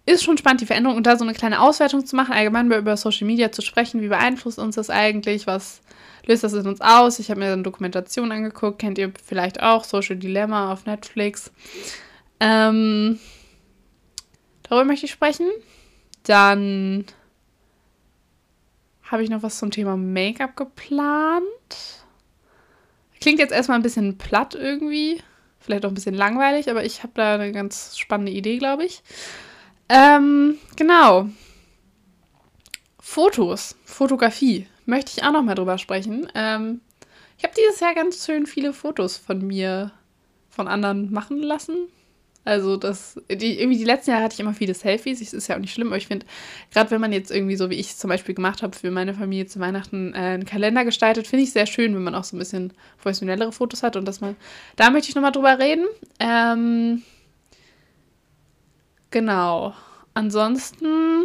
Ist 0.06 0.22
schon 0.22 0.36
spannend, 0.36 0.60
die 0.60 0.66
Veränderung 0.66 0.98
und 0.98 1.06
da 1.06 1.16
so 1.16 1.24
eine 1.24 1.32
kleine 1.32 1.60
Auswertung 1.60 2.04
zu 2.04 2.14
machen, 2.14 2.34
allgemein 2.34 2.70
über 2.70 2.96
Social 2.96 3.26
Media 3.26 3.50
zu 3.52 3.62
sprechen. 3.62 4.02
Wie 4.02 4.08
beeinflusst 4.08 4.58
uns 4.58 4.76
das 4.76 4.90
eigentlich? 4.90 5.46
Was 5.46 5.80
löst 6.26 6.44
das 6.44 6.52
in 6.52 6.66
uns 6.66 6.82
aus? 6.82 7.18
Ich 7.18 7.30
habe 7.30 7.40
mir 7.40 7.52
eine 7.52 7.62
Dokumentation 7.62 8.30
angeguckt, 8.30 8.78
kennt 8.78 8.98
ihr 8.98 9.12
vielleicht 9.24 9.62
auch, 9.62 9.84
Social 9.84 10.16
Dilemma 10.16 10.72
auf 10.72 10.84
Netflix. 10.84 11.50
Ähm, 12.38 13.18
darüber 14.64 14.84
möchte 14.84 15.06
ich 15.06 15.12
sprechen. 15.12 15.46
Dann 16.24 17.06
habe 19.04 19.22
ich 19.22 19.30
noch 19.30 19.42
was 19.42 19.58
zum 19.58 19.70
Thema 19.70 19.96
Make-up 19.96 20.56
geplant. 20.56 21.44
Klingt 23.20 23.38
jetzt 23.38 23.52
erstmal 23.52 23.78
ein 23.78 23.82
bisschen 23.82 24.18
platt 24.18 24.54
irgendwie. 24.54 25.22
Vielleicht 25.60 25.86
auch 25.86 25.90
ein 25.90 25.94
bisschen 25.94 26.14
langweilig, 26.14 26.68
aber 26.68 26.84
ich 26.84 27.02
habe 27.02 27.12
da 27.14 27.36
eine 27.36 27.52
ganz 27.52 27.96
spannende 27.96 28.32
Idee, 28.32 28.58
glaube 28.58 28.84
ich. 28.84 29.02
Ähm, 29.88 30.58
genau. 30.76 31.28
Fotos, 33.00 33.76
Fotografie, 33.84 34.66
möchte 34.86 35.12
ich 35.16 35.24
auch 35.24 35.32
noch 35.32 35.42
mal 35.42 35.54
drüber 35.54 35.78
sprechen. 35.78 36.26
Ähm, 36.34 36.80
ich 37.38 37.44
habe 37.44 37.54
dieses 37.56 37.80
Jahr 37.80 37.94
ganz 37.94 38.24
schön 38.24 38.46
viele 38.46 38.72
Fotos 38.72 39.16
von 39.16 39.46
mir, 39.46 39.92
von 40.48 40.68
anderen 40.68 41.12
machen 41.12 41.38
lassen. 41.42 41.88
Also 42.44 42.76
das, 42.76 43.18
die, 43.30 43.58
irgendwie 43.58 43.78
die 43.78 43.84
letzten 43.84 44.10
Jahre 44.10 44.24
hatte 44.24 44.34
ich 44.34 44.40
immer 44.40 44.52
viele 44.52 44.74
Selfies. 44.74 45.20
Das 45.20 45.32
ist 45.32 45.48
ja 45.48 45.56
auch 45.56 45.60
nicht 45.60 45.72
schlimm, 45.72 45.88
aber 45.88 45.96
ich 45.96 46.06
finde, 46.06 46.26
gerade 46.72 46.90
wenn 46.90 47.00
man 47.00 47.12
jetzt 47.12 47.30
irgendwie 47.30 47.56
so 47.56 47.70
wie 47.70 47.74
ich 47.74 47.96
zum 47.96 48.08
Beispiel 48.08 48.34
gemacht 48.34 48.62
habe, 48.62 48.76
für 48.76 48.90
meine 48.90 49.14
Familie 49.14 49.46
zu 49.46 49.60
Weihnachten 49.60 50.12
äh, 50.12 50.18
einen 50.18 50.44
Kalender 50.44 50.84
gestaltet, 50.84 51.26
finde 51.26 51.44
ich 51.44 51.52
sehr 51.52 51.66
schön, 51.66 51.94
wenn 51.94 52.02
man 52.02 52.14
auch 52.14 52.24
so 52.24 52.36
ein 52.36 52.38
bisschen 52.38 52.72
professionellere 52.98 53.50
Fotos 53.50 53.82
hat 53.82 53.96
und 53.96 54.06
dass 54.06 54.20
man, 54.20 54.36
da 54.76 54.90
möchte 54.90 55.08
ich 55.08 55.14
nochmal 55.14 55.32
drüber 55.32 55.58
reden. 55.58 55.86
Ähm, 56.20 57.02
genau. 59.14 59.72
Ansonsten 60.12 61.24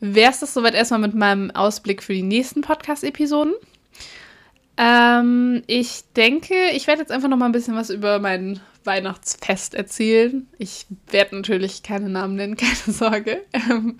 wäre 0.00 0.30
es 0.30 0.40
das 0.40 0.54
soweit 0.54 0.74
erstmal 0.74 1.00
mit 1.00 1.14
meinem 1.14 1.50
Ausblick 1.52 2.02
für 2.02 2.14
die 2.14 2.22
nächsten 2.22 2.62
Podcast-Episoden. 2.62 3.54
Ähm, 4.78 5.62
ich 5.66 6.04
denke, 6.16 6.54
ich 6.72 6.86
werde 6.86 7.02
jetzt 7.02 7.12
einfach 7.12 7.28
noch 7.28 7.36
mal 7.36 7.46
ein 7.46 7.52
bisschen 7.52 7.76
was 7.76 7.90
über 7.90 8.18
mein 8.20 8.58
Weihnachtsfest 8.84 9.74
erzählen. 9.74 10.48
Ich 10.58 10.86
werde 11.10 11.36
natürlich 11.36 11.82
keine 11.82 12.08
Namen 12.08 12.36
nennen, 12.36 12.56
keine 12.56 12.96
Sorge. 12.96 13.44
Ähm, 13.52 13.98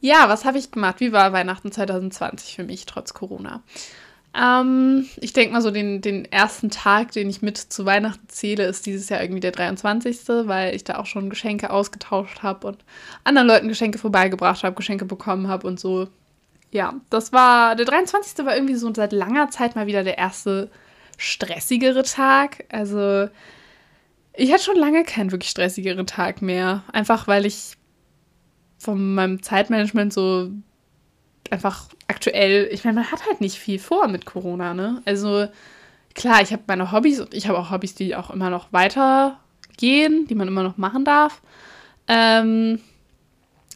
ja, 0.00 0.28
was 0.28 0.44
habe 0.44 0.58
ich 0.58 0.70
gemacht? 0.70 1.00
Wie 1.00 1.12
war 1.12 1.32
Weihnachten 1.32 1.70
2020 1.70 2.56
für 2.56 2.64
mich 2.64 2.86
trotz 2.86 3.12
Corona? 3.12 3.62
Ähm, 4.34 5.06
ich 5.20 5.32
denke 5.32 5.52
mal 5.52 5.62
so, 5.62 5.70
den, 5.70 6.00
den 6.00 6.24
ersten 6.26 6.70
Tag, 6.70 7.12
den 7.12 7.28
ich 7.30 7.42
mit 7.42 7.56
zu 7.58 7.86
Weihnachten 7.86 8.28
zähle, 8.28 8.64
ist 8.66 8.86
dieses 8.86 9.08
Jahr 9.08 9.22
irgendwie 9.22 9.40
der 9.40 9.52
23., 9.52 10.18
weil 10.46 10.74
ich 10.74 10.84
da 10.84 10.98
auch 10.98 11.06
schon 11.06 11.30
Geschenke 11.30 11.70
ausgetauscht 11.70 12.42
habe 12.42 12.66
und 12.68 12.84
anderen 13.24 13.48
Leuten 13.48 13.68
Geschenke 13.68 13.98
vorbeigebracht 13.98 14.62
habe, 14.62 14.76
Geschenke 14.76 15.04
bekommen 15.04 15.48
habe 15.48 15.66
und 15.66 15.80
so 15.80 16.08
ja, 16.70 16.94
das 17.10 17.32
war, 17.32 17.76
der 17.76 17.86
23. 17.86 18.44
war 18.44 18.54
irgendwie 18.54 18.74
so 18.74 18.92
seit 18.92 19.12
langer 19.12 19.50
Zeit 19.50 19.74
mal 19.74 19.86
wieder 19.86 20.04
der 20.04 20.18
erste 20.18 20.70
stressigere 21.16 22.02
Tag. 22.02 22.64
Also, 22.70 23.28
ich 24.34 24.52
hatte 24.52 24.64
schon 24.64 24.76
lange 24.76 25.04
keinen 25.04 25.32
wirklich 25.32 25.50
stressigeren 25.50 26.06
Tag 26.06 26.42
mehr. 26.42 26.84
Einfach 26.92 27.26
weil 27.26 27.46
ich 27.46 27.76
von 28.78 29.14
meinem 29.14 29.42
Zeitmanagement 29.42 30.12
so 30.12 30.50
einfach 31.50 31.88
aktuell, 32.06 32.68
ich 32.72 32.84
meine, 32.84 33.00
man 33.00 33.10
hat 33.10 33.26
halt 33.26 33.40
nicht 33.40 33.58
viel 33.58 33.78
vor 33.78 34.08
mit 34.08 34.24
Corona, 34.24 34.74
ne? 34.74 35.02
Also, 35.04 35.46
klar, 36.14 36.42
ich 36.42 36.52
habe 36.52 36.62
meine 36.66 36.92
Hobbys 36.92 37.20
und 37.20 37.34
ich 37.34 37.48
habe 37.48 37.58
auch 37.58 37.70
Hobbys, 37.70 37.94
die 37.94 38.16
auch 38.16 38.30
immer 38.30 38.50
noch 38.50 38.72
weitergehen, 38.72 40.26
die 40.26 40.34
man 40.34 40.48
immer 40.48 40.62
noch 40.62 40.76
machen 40.76 41.04
darf. 41.04 41.40
Ähm, 42.06 42.80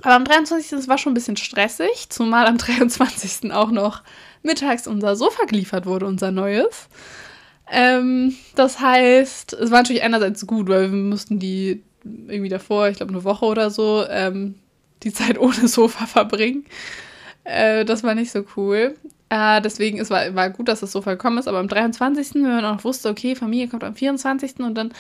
aber 0.03 0.15
am 0.15 0.25
23. 0.25 0.71
Das 0.71 0.89
war 0.89 0.99
schon 0.99 1.13
ein 1.13 1.15
bisschen 1.15 1.37
stressig, 1.37 2.09
zumal 2.09 2.47
am 2.47 2.59
23. 2.59 3.53
auch 3.53 3.71
noch 3.71 4.03
mittags 4.43 4.87
unser 4.87 5.17
Sofa 5.17 5.45
geliefert 5.45 5.87
wurde, 5.87 6.07
unser 6.07 6.31
neues. 6.31 6.89
Ähm, 7.71 8.35
das 8.55 8.81
heißt, 8.81 9.55
es 9.55 9.71
war 9.71 9.79
natürlich 9.79 10.03
einerseits 10.03 10.47
gut, 10.47 10.69
weil 10.69 10.91
wir 10.91 10.99
mussten 10.99 11.39
die 11.39 11.83
irgendwie 12.05 12.49
davor, 12.49 12.89
ich 12.89 12.97
glaube 12.97 13.13
eine 13.13 13.25
Woche 13.25 13.45
oder 13.45 13.71
so, 13.71 14.05
ähm, 14.09 14.57
die 15.03 15.13
Zeit 15.13 15.39
ohne 15.39 15.69
Sofa 15.69 16.07
verbringen. 16.07 16.65
Äh, 17.45 17.85
das 17.85 18.03
war 18.03 18.15
nicht 18.15 18.31
so 18.31 18.45
cool. 18.57 18.97
Äh, 19.29 19.61
deswegen 19.63 19.99
es 19.99 20.11
war, 20.11 20.35
war 20.35 20.51
gut, 20.51 20.69
dass 20.69 20.81
das 20.81 20.93
Sofa 20.93 21.13
gekommen 21.13 21.39
ist, 21.39 21.49
aber 21.49 21.59
am 21.59 21.69
23., 21.69 22.35
wenn 22.35 22.43
man 22.43 22.65
auch 22.65 22.85
wusste, 22.85 23.09
okay, 23.09 23.35
Familie 23.35 23.69
kommt 23.69 23.85
am 23.85 23.95
24. 23.95 24.61
und 24.61 24.75
dann 24.75 24.93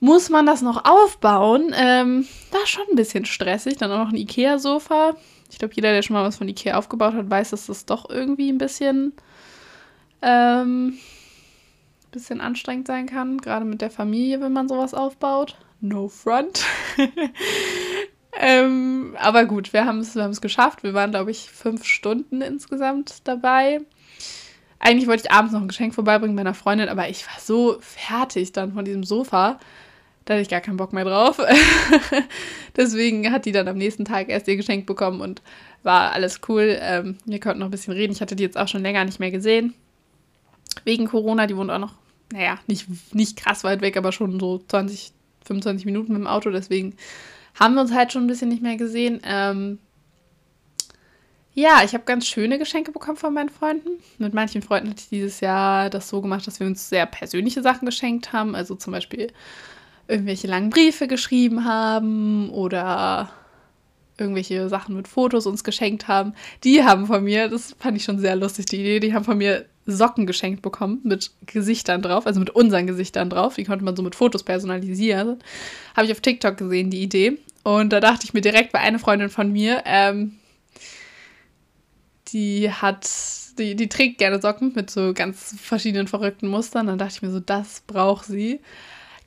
muss 0.00 0.30
man 0.30 0.46
das 0.46 0.62
noch 0.62 0.84
aufbauen. 0.84 1.74
Ähm, 1.76 2.26
war 2.50 2.66
schon 2.66 2.84
ein 2.90 2.96
bisschen 2.96 3.26
stressig. 3.26 3.76
Dann 3.76 3.92
auch 3.92 3.98
noch 3.98 4.12
ein 4.12 4.16
Ikea-Sofa. 4.16 5.14
Ich 5.50 5.58
glaube, 5.58 5.74
jeder, 5.74 5.92
der 5.92 6.02
schon 6.02 6.14
mal 6.14 6.24
was 6.24 6.38
von 6.38 6.48
Ikea 6.48 6.76
aufgebaut 6.76 7.14
hat, 7.14 7.30
weiß, 7.30 7.50
dass 7.50 7.66
das 7.66 7.84
doch 7.84 8.08
irgendwie 8.08 8.50
ein 8.50 8.58
bisschen, 8.58 9.12
ähm, 10.22 10.98
bisschen 12.12 12.40
anstrengend 12.40 12.86
sein 12.86 13.06
kann. 13.06 13.38
Gerade 13.38 13.66
mit 13.66 13.82
der 13.82 13.90
Familie, 13.90 14.40
wenn 14.40 14.52
man 14.52 14.68
sowas 14.68 14.94
aufbaut. 14.94 15.56
No 15.80 16.08
front. 16.08 16.64
ähm, 18.38 19.16
aber 19.18 19.44
gut, 19.44 19.72
wir 19.72 19.84
haben 19.84 20.00
es 20.00 20.14
wir 20.14 20.30
geschafft. 20.40 20.82
Wir 20.82 20.94
waren, 20.94 21.10
glaube 21.10 21.30
ich, 21.30 21.50
fünf 21.50 21.84
Stunden 21.84 22.42
insgesamt 22.42 23.26
dabei. 23.26 23.80
Eigentlich 24.78 25.08
wollte 25.08 25.24
ich 25.26 25.32
abends 25.32 25.52
noch 25.52 25.60
ein 25.60 25.68
Geschenk 25.68 25.94
vorbeibringen 25.94 26.36
meiner 26.36 26.54
Freundin, 26.54 26.88
aber 26.88 27.08
ich 27.08 27.26
war 27.26 27.38
so 27.40 27.78
fertig 27.80 28.52
dann 28.52 28.72
von 28.72 28.84
diesem 28.84 29.04
Sofa 29.04 29.58
da 30.30 30.34
hatte 30.34 30.42
ich 30.42 30.48
gar 30.48 30.60
keinen 30.60 30.76
Bock 30.76 30.92
mehr 30.92 31.04
drauf. 31.04 31.40
Deswegen 32.76 33.32
hat 33.32 33.46
die 33.46 33.52
dann 33.52 33.66
am 33.66 33.76
nächsten 33.76 34.04
Tag 34.04 34.28
erst 34.28 34.46
ihr 34.46 34.56
Geschenk 34.56 34.86
bekommen 34.86 35.20
und 35.20 35.42
war 35.82 36.12
alles 36.12 36.40
cool. 36.48 36.78
Ähm, 36.80 37.18
wir 37.24 37.40
konnten 37.40 37.58
noch 37.58 37.66
ein 37.66 37.72
bisschen 37.72 37.94
reden. 37.94 38.12
Ich 38.12 38.20
hatte 38.20 38.36
die 38.36 38.44
jetzt 38.44 38.56
auch 38.56 38.68
schon 38.68 38.82
länger 38.82 39.04
nicht 39.04 39.18
mehr 39.18 39.32
gesehen. 39.32 39.74
Wegen 40.84 41.08
Corona, 41.08 41.48
die 41.48 41.56
wohnt 41.56 41.72
auch 41.72 41.80
noch, 41.80 41.94
naja, 42.32 42.60
nicht, 42.68 42.86
nicht 43.12 43.38
krass 43.38 43.64
weit 43.64 43.80
weg, 43.80 43.96
aber 43.96 44.12
schon 44.12 44.38
so 44.38 44.58
20, 44.68 45.12
25 45.46 45.84
Minuten 45.84 46.12
mit 46.12 46.20
dem 46.20 46.28
Auto. 46.28 46.50
Deswegen 46.50 46.94
haben 47.60 47.74
wir 47.74 47.82
uns 47.82 47.92
halt 47.92 48.12
schon 48.12 48.24
ein 48.24 48.26
bisschen 48.26 48.48
nicht 48.48 48.62
mehr 48.62 48.76
gesehen. 48.76 49.20
Ähm, 49.24 49.78
ja, 51.52 51.82
ich 51.84 51.92
habe 51.94 52.04
ganz 52.04 52.26
schöne 52.26 52.58
Geschenke 52.58 52.90
bekommen 52.90 53.18
von 53.18 53.34
meinen 53.34 53.50
Freunden. 53.50 53.90
Mit 54.18 54.32
manchen 54.32 54.62
Freunden 54.62 54.90
hatte 54.90 55.02
ich 55.02 55.08
dieses 55.08 55.40
Jahr 55.40 55.90
das 55.90 56.08
so 56.08 56.22
gemacht, 56.22 56.46
dass 56.46 56.58
wir 56.58 56.66
uns 56.66 56.88
sehr 56.88 57.06
persönliche 57.06 57.62
Sachen 57.62 57.86
geschenkt 57.86 58.32
haben. 58.32 58.54
Also 58.54 58.76
zum 58.76 58.92
Beispiel 58.92 59.32
irgendwelche 60.08 60.46
langen 60.46 60.70
Briefe 60.70 61.06
geschrieben 61.06 61.64
haben 61.64 62.50
oder 62.50 63.30
irgendwelche 64.16 64.68
Sachen 64.68 64.94
mit 64.94 65.08
Fotos 65.08 65.46
uns 65.46 65.64
geschenkt 65.64 66.08
haben. 66.08 66.34
Die 66.64 66.84
haben 66.84 67.06
von 67.06 67.24
mir, 67.24 67.48
das 67.48 67.74
fand 67.78 67.96
ich 67.96 68.04
schon 68.04 68.18
sehr 68.18 68.36
lustig, 68.36 68.66
die 68.66 68.80
Idee, 68.80 69.00
die 69.00 69.14
haben 69.14 69.24
von 69.24 69.38
mir 69.38 69.66
Socken 69.86 70.26
geschenkt 70.26 70.62
bekommen 70.62 71.00
mit 71.04 71.30
Gesichtern 71.46 72.02
drauf, 72.02 72.26
also 72.26 72.38
mit 72.38 72.50
unseren 72.50 72.86
Gesichtern 72.86 73.30
drauf. 73.30 73.56
Die 73.56 73.64
konnte 73.64 73.84
man 73.84 73.96
so 73.96 74.02
mit 74.02 74.14
Fotos 74.14 74.42
personalisieren. 74.42 75.38
Habe 75.96 76.06
ich 76.06 76.12
auf 76.12 76.20
TikTok 76.20 76.56
gesehen, 76.56 76.90
die 76.90 77.02
Idee. 77.02 77.38
Und 77.62 77.92
da 77.92 78.00
dachte 78.00 78.24
ich 78.24 78.34
mir 78.34 78.40
direkt 78.40 78.72
bei 78.72 78.80
einer 78.80 78.98
Freundin 78.98 79.28
von 79.28 79.52
mir, 79.52 79.82
ähm, 79.84 80.38
die 82.28 82.70
hat, 82.70 83.08
die, 83.58 83.74
die 83.76 83.88
trägt 83.88 84.18
gerne 84.18 84.40
Socken 84.40 84.72
mit 84.74 84.90
so 84.90 85.12
ganz 85.12 85.54
verschiedenen 85.60 86.08
verrückten 86.08 86.48
Mustern. 86.48 86.86
Dann 86.86 86.98
dachte 86.98 87.14
ich 87.16 87.22
mir 87.22 87.30
so, 87.30 87.40
das 87.40 87.80
braucht 87.86 88.26
sie 88.26 88.60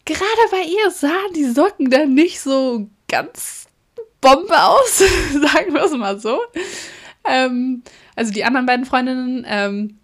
gerade 0.05 0.25
bei 0.51 0.63
ihr 0.63 0.91
sahen 0.91 1.33
die 1.35 1.45
Socken 1.45 1.89
dann 1.89 2.13
nicht 2.13 2.41
so 2.41 2.89
ganz 3.07 3.67
Bombe 4.21 4.61
aus, 4.61 4.97
sagen 5.31 5.73
wir 5.73 5.83
es 5.83 5.91
mal 5.91 6.19
so. 6.19 6.39
Ähm, 7.25 7.83
also 8.15 8.31
die 8.31 8.43
anderen 8.43 8.65
beiden 8.65 8.85
Freundinnen 8.85 9.45
ähm, 9.47 9.99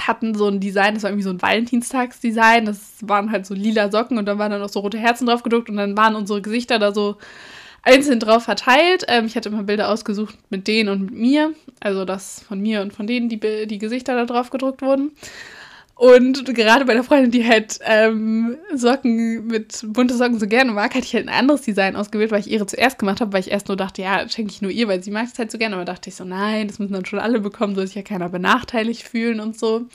hatten 0.00 0.34
so 0.34 0.48
ein 0.48 0.60
Design, 0.60 0.94
das 0.94 1.04
war 1.04 1.10
irgendwie 1.10 1.24
so 1.24 1.30
ein 1.30 1.42
Valentinstagsdesign. 1.42 2.64
Das 2.64 2.96
waren 3.02 3.30
halt 3.30 3.46
so 3.46 3.54
lila 3.54 3.90
Socken 3.90 4.18
und 4.18 4.26
dann 4.26 4.38
waren 4.38 4.50
da 4.50 4.58
noch 4.58 4.68
so 4.68 4.80
rote 4.80 4.98
Herzen 4.98 5.26
drauf 5.26 5.42
gedruckt 5.42 5.68
und 5.68 5.76
dann 5.76 5.96
waren 5.96 6.16
unsere 6.16 6.42
Gesichter 6.42 6.78
da 6.78 6.92
so 6.92 7.16
einzeln 7.84 8.20
drauf 8.20 8.44
verteilt. 8.44 9.04
Ähm, 9.08 9.26
ich 9.26 9.36
hatte 9.36 9.48
immer 9.48 9.62
Bilder 9.62 9.88
ausgesucht 9.90 10.36
mit 10.50 10.66
denen 10.66 10.88
und 10.88 11.02
mit 11.02 11.14
mir. 11.14 11.54
Also 11.80 12.04
das 12.04 12.42
von 12.46 12.60
mir 12.60 12.82
und 12.82 12.92
von 12.92 13.06
denen, 13.06 13.28
die, 13.28 13.38
die 13.66 13.78
Gesichter 13.78 14.14
da 14.14 14.24
drauf 14.24 14.50
gedruckt 14.50 14.82
wurden. 14.82 15.12
Und 15.96 16.44
gerade 16.56 16.84
bei 16.86 16.94
der 16.94 17.04
Freundin, 17.04 17.30
die 17.30 17.46
halt 17.46 17.78
ähm, 17.84 18.56
Socken 18.74 19.46
mit 19.46 19.84
bunte 19.86 20.14
Socken 20.14 20.40
so 20.40 20.48
gerne 20.48 20.72
mag, 20.72 20.92
hatte 20.92 21.04
ich 21.04 21.14
halt 21.14 21.28
ein 21.28 21.34
anderes 21.34 21.62
Design 21.62 21.94
ausgewählt, 21.94 22.32
weil 22.32 22.40
ich 22.40 22.50
ihre 22.50 22.66
zuerst 22.66 22.98
gemacht 22.98 23.20
habe, 23.20 23.32
weil 23.32 23.40
ich 23.40 23.52
erst 23.52 23.68
nur 23.68 23.76
dachte, 23.76 24.02
ja, 24.02 24.28
schenke 24.28 24.50
ich 24.50 24.60
nur 24.60 24.72
ihr, 24.72 24.88
weil 24.88 25.04
sie 25.04 25.12
mag 25.12 25.28
es 25.32 25.38
halt 25.38 25.52
so 25.52 25.58
gerne. 25.58 25.76
Aber 25.76 25.84
dachte 25.84 26.08
ich 26.08 26.16
so, 26.16 26.24
nein, 26.24 26.66
das 26.66 26.80
müssen 26.80 26.94
dann 26.94 27.04
schon 27.04 27.20
alle 27.20 27.38
bekommen, 27.38 27.76
soll 27.76 27.86
sich 27.86 27.94
ja 27.94 28.02
keiner 28.02 28.28
benachteiligt 28.28 29.02
fühlen 29.02 29.38
und 29.38 29.56
so. 29.56 29.86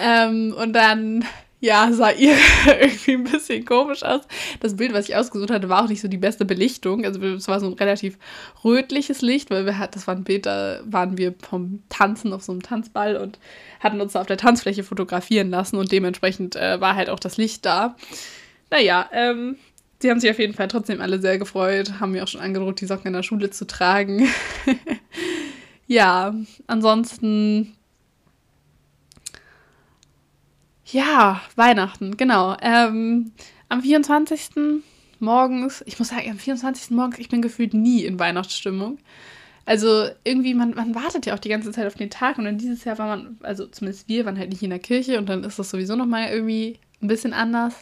Ähm, 0.00 0.54
und 0.56 0.74
dann, 0.74 1.24
ja, 1.60 1.92
sah 1.92 2.10
ihr 2.18 2.34
irgendwie 2.80 3.12
ein 3.12 3.24
bisschen 3.24 3.64
komisch 3.64 4.02
aus. 4.02 4.22
Das 4.60 4.76
Bild, 4.76 4.92
was 4.92 5.08
ich 5.08 5.16
ausgesucht 5.16 5.50
hatte, 5.50 5.68
war 5.68 5.84
auch 5.84 5.88
nicht 5.88 6.00
so 6.00 6.08
die 6.08 6.16
beste 6.16 6.44
Belichtung. 6.44 7.04
Also 7.04 7.22
es 7.22 7.48
war 7.48 7.60
so 7.60 7.66
ein 7.66 7.74
relativ 7.74 8.18
rötliches 8.64 9.20
Licht, 9.20 9.50
weil 9.50 9.66
wir 9.66 9.78
hatten, 9.78 9.92
das 9.94 10.06
war 10.06 10.16
ein 10.16 10.24
Bild, 10.24 10.46
da 10.46 10.80
waren 10.84 11.18
wir 11.18 11.34
vom 11.46 11.82
Tanzen 11.88 12.32
auf 12.32 12.42
so 12.42 12.52
einem 12.52 12.62
Tanzball 12.62 13.16
und 13.16 13.38
hatten 13.78 14.00
uns 14.00 14.14
da 14.14 14.22
auf 14.22 14.26
der 14.26 14.38
Tanzfläche 14.38 14.82
fotografieren 14.82 15.50
lassen 15.50 15.76
und 15.76 15.92
dementsprechend 15.92 16.56
äh, 16.56 16.80
war 16.80 16.96
halt 16.96 17.10
auch 17.10 17.20
das 17.20 17.36
Licht 17.36 17.66
da. 17.66 17.96
Naja, 18.70 19.08
ähm, 19.12 19.56
sie 19.98 20.10
haben 20.10 20.20
sich 20.20 20.30
auf 20.30 20.38
jeden 20.38 20.54
Fall 20.54 20.68
trotzdem 20.68 21.00
alle 21.00 21.20
sehr 21.20 21.38
gefreut, 21.38 22.00
haben 22.00 22.12
mir 22.12 22.24
auch 22.24 22.28
schon 22.28 22.40
angedroht, 22.40 22.80
die 22.80 22.86
Socken 22.86 23.08
in 23.08 23.12
der 23.12 23.22
Schule 23.22 23.50
zu 23.50 23.66
tragen. 23.66 24.28
ja, 25.86 26.34
ansonsten 26.66 27.76
Ja, 30.92 31.40
Weihnachten, 31.56 32.16
genau. 32.16 32.56
Ähm, 32.62 33.32
am 33.68 33.82
24. 33.82 34.50
morgens, 35.20 35.82
ich 35.86 35.98
muss 35.98 36.08
sagen, 36.08 36.30
am 36.30 36.38
24. 36.38 36.90
morgens, 36.90 37.18
ich 37.18 37.28
bin 37.28 37.42
gefühlt 37.42 37.74
nie 37.74 38.04
in 38.04 38.18
Weihnachtsstimmung. 38.18 38.98
Also 39.66 40.08
irgendwie, 40.24 40.54
man, 40.54 40.74
man 40.74 40.94
wartet 40.94 41.26
ja 41.26 41.34
auch 41.34 41.38
die 41.38 41.48
ganze 41.48 41.70
Zeit 41.70 41.86
auf 41.86 41.94
den 41.94 42.10
Tag 42.10 42.38
und 42.38 42.44
dann 42.44 42.58
dieses 42.58 42.82
Jahr 42.84 42.98
war 42.98 43.06
man, 43.06 43.38
also 43.42 43.66
zumindest 43.66 44.08
wir 44.08 44.24
waren 44.24 44.38
halt 44.38 44.50
nicht 44.50 44.62
in 44.62 44.70
der 44.70 44.78
Kirche 44.80 45.18
und 45.18 45.28
dann 45.28 45.44
ist 45.44 45.58
das 45.58 45.70
sowieso 45.70 45.94
nochmal 45.94 46.30
irgendwie 46.30 46.80
ein 47.00 47.06
bisschen 47.06 47.32
anders. 47.32 47.74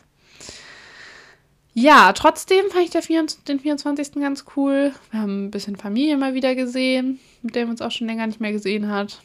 Ja, 1.72 2.12
trotzdem 2.12 2.66
fand 2.70 2.84
ich 2.84 2.90
24, 2.90 3.44
den 3.44 3.60
24. 3.60 4.14
ganz 4.14 4.44
cool. 4.56 4.92
Wir 5.12 5.20
haben 5.20 5.46
ein 5.46 5.50
bisschen 5.50 5.76
Familie 5.76 6.16
mal 6.18 6.34
wieder 6.34 6.54
gesehen, 6.54 7.20
mit 7.40 7.54
der 7.54 7.66
wir 7.66 7.70
uns 7.70 7.80
auch 7.80 7.92
schon 7.92 8.08
länger 8.08 8.26
nicht 8.26 8.40
mehr 8.40 8.52
gesehen 8.52 8.90
hat. 8.90 9.22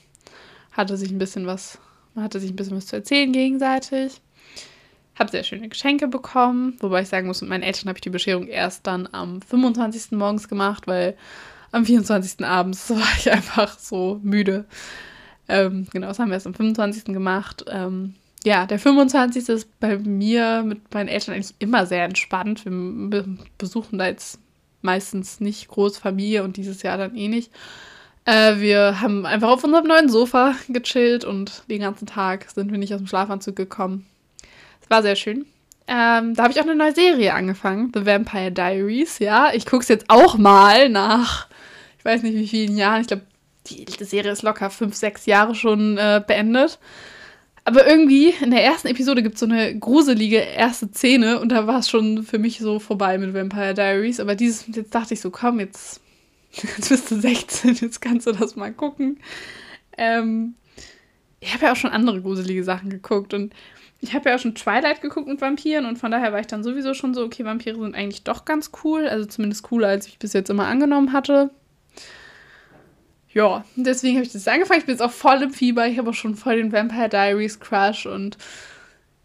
Hatte 0.72 0.96
sich 0.96 1.12
ein 1.12 1.18
bisschen 1.18 1.48
was 1.48 1.80
man 2.16 2.24
hatte 2.24 2.40
sich 2.40 2.52
ein 2.52 2.56
bisschen 2.56 2.78
was 2.78 2.88
zu 2.88 2.96
erzählen 2.96 3.32
gegenseitig. 3.32 4.22
Habe 5.16 5.32
sehr 5.32 5.44
schöne 5.44 5.70
Geschenke 5.70 6.08
bekommen, 6.08 6.76
wobei 6.80 7.02
ich 7.02 7.08
sagen 7.08 7.28
muss, 7.28 7.42
mit 7.42 7.50
meinen 7.50 7.64
Eltern 7.64 7.90
habe 7.90 7.98
ich 7.98 8.02
die 8.02 8.10
Bescherung 8.10 8.48
erst 8.48 8.88
dann 8.88 9.08
am 9.12 9.42
25. 9.42 10.12
morgens 10.12 10.48
gemacht, 10.48 10.88
weil 10.88 11.16
am 11.72 11.86
24. 11.86 12.46
abends 12.46 12.90
war 12.90 13.08
ich 13.18 13.32
einfach 13.32 13.78
so 13.78 14.20
müde. 14.24 14.66
Ähm, 15.48 15.88
genau, 15.92 16.08
das 16.08 16.20
haben 16.20 16.30
wir 16.30 16.36
erst 16.36 16.48
am 16.48 16.54
25. 16.54 17.06
gemacht. 17.06 17.66
Ähm, 17.68 18.16
ja, 18.44 18.66
der 18.66 18.80
25. 18.80 19.50
ist 19.50 19.80
bei 19.80 19.98
mir 19.98 20.64
mit 20.64 20.94
meinen 20.94 21.08
Eltern 21.08 21.36
eigentlich 21.36 21.56
immer 21.60 21.86
sehr 21.86 22.04
entspannt. 22.06 22.66
Wir 22.66 23.26
besuchen 23.58 24.00
da 24.00 24.08
jetzt 24.08 24.40
meistens 24.82 25.40
nicht 25.40 25.68
Großfamilie 25.70 26.44
und 26.44 26.58
dieses 26.58 26.84
Jahr 26.84 26.98
dann 26.98 27.16
eh 27.16 27.28
nicht. 27.28 27.52
Äh, 28.26 28.60
wir 28.60 29.02
haben 29.02 29.26
einfach 29.26 29.50
auf 29.50 29.64
unserem 29.64 29.88
neuen 29.88 30.10
Sofa 30.10 30.56
gechillt 30.70 31.26
und 31.26 31.64
den 31.70 31.82
ganzen 31.82 32.06
Tag 32.06 32.50
sind 32.54 32.72
wir 32.72 32.78
nicht 32.78 32.94
aus 32.94 33.00
dem 33.00 33.08
Schlafanzug 33.08 33.56
gekommen. 33.56 34.06
Es 34.82 34.90
war 34.90 35.02
sehr 35.02 35.16
schön. 35.16 35.46
Ähm, 35.88 36.34
da 36.34 36.44
habe 36.44 36.54
ich 36.54 36.60
auch 36.60 36.66
eine 36.66 36.76
neue 36.76 36.96
Serie 36.96 37.34
angefangen, 37.34 37.92
The 37.94 38.06
Vampire 38.06 38.52
Diaries. 38.52 39.20
Ja, 39.20 39.52
ich 39.54 39.66
gucke 39.66 39.84
es 39.84 39.90
jetzt 39.90 40.06
auch 40.08 40.38
mal 40.38 40.88
nach, 40.88 41.48
ich 42.00 42.06
weiß 42.06 42.24
nicht 42.24 42.36
wie 42.36 42.48
vielen 42.48 42.78
Jahren. 42.78 43.02
Ich 43.02 43.08
glaube, 43.08 43.24
die, 43.68 43.86
die, 43.86 44.04
Serie 44.04 44.32
ist 44.32 44.44
locker 44.44 44.70
fünf, 44.70 44.96
sechs 44.96 45.26
Jahre 45.26 45.56
schon 45.56 45.98
äh, 45.98 46.22
beendet. 46.26 46.80
Aber 47.66 47.88
irgendwie 47.88 48.34
in 48.42 48.52
der 48.52 48.64
ersten 48.64 48.88
Episode 48.88 49.24
gibt 49.24 49.36
es 49.36 49.40
so 49.40 49.46
eine 49.46 49.78
gruselige 49.78 50.38
erste 50.38 50.88
Szene 50.88 51.40
und 51.40 51.50
da 51.50 51.66
war 51.66 51.80
es 51.80 51.90
schon 51.90 52.24
für 52.24 52.38
mich 52.38 52.60
so 52.60 52.80
vorbei 52.80 53.18
mit 53.18 53.34
Vampire 53.34 53.74
Diaries. 53.74 54.20
Aber 54.20 54.36
dieses, 54.36 54.66
jetzt 54.68 54.94
dachte 54.94 55.14
ich 55.14 55.22
so, 55.22 55.32
komm, 55.32 55.60
jetzt 55.62 56.02
Jetzt 56.62 56.90
bist 56.90 57.10
du 57.10 57.20
16, 57.20 57.76
jetzt 57.76 58.00
kannst 58.00 58.28
du 58.28 58.32
das 58.32 58.56
mal 58.56 58.72
gucken. 58.72 59.20
Ähm, 59.98 60.54
ich 61.40 61.52
habe 61.54 61.66
ja 61.66 61.72
auch 61.72 61.76
schon 61.76 61.90
andere 61.90 62.22
gruselige 62.22 62.64
Sachen 62.64 62.92
geguckt 62.92 63.34
und 63.34 63.56
ich 64.02 64.14
habe 64.14 64.30
ja 64.30 64.36
auch 64.36 64.40
schon 64.40 64.54
Twilight 64.54 65.02
geguckt 65.02 65.28
mit 65.28 65.42
Vampiren 65.42 65.86
und 65.86 65.98
von 65.98 66.12
daher 66.12 66.32
war 66.32 66.40
ich 66.40 66.48
dann 66.48 66.64
sowieso 66.64 66.94
schon 66.94 67.16
so, 67.16 67.24
okay, 67.24 67.44
Vampire 67.44 67.80
sind 67.80 67.96
eigentlich 67.96 68.24
doch 68.24 68.46
ganz 68.46 68.72
cool, 68.84 69.08
also 69.08 69.26
zumindest 69.26 69.64
cooler, 69.64 69.88
als 69.88 70.08
ich 70.08 70.20
bis 70.20 70.34
jetzt 70.34 70.50
immer 70.50 70.68
angenommen 70.68 71.12
hatte. 71.12 71.50
Ja, 73.30 73.66
deswegen 73.76 74.18
habe 74.18 74.26
ich 74.26 74.32
das 74.32 74.48
angefangen. 74.48 74.82
Ich 74.82 74.86
bin 74.86 74.94
jetzt 74.94 75.02
auch 75.02 75.12
voll 75.12 75.42
im 75.42 75.50
Fieber. 75.50 75.88
Ich 75.88 75.98
habe 75.98 76.12
auch 76.12 76.14
schon 76.14 76.36
voll 76.36 76.58
den 76.58 76.72
Vampire 76.72 77.10
Diaries 77.10 77.60
Crush 77.60 78.06
und 78.06 78.38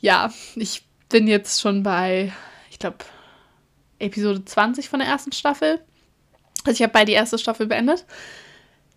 ja, 0.00 0.32
ich 0.54 0.86
bin 1.10 1.26
jetzt 1.26 1.60
schon 1.60 1.82
bei, 1.82 2.32
ich 2.70 2.78
glaube, 2.78 2.98
Episode 3.98 4.44
20 4.44 4.88
von 4.88 5.00
der 5.00 5.08
ersten 5.08 5.32
Staffel. 5.32 5.80
Also 6.68 6.76
ich 6.76 6.82
habe 6.82 6.92
bei 6.92 7.06
die 7.06 7.12
erste 7.12 7.38
Staffel 7.38 7.66
beendet. 7.66 8.04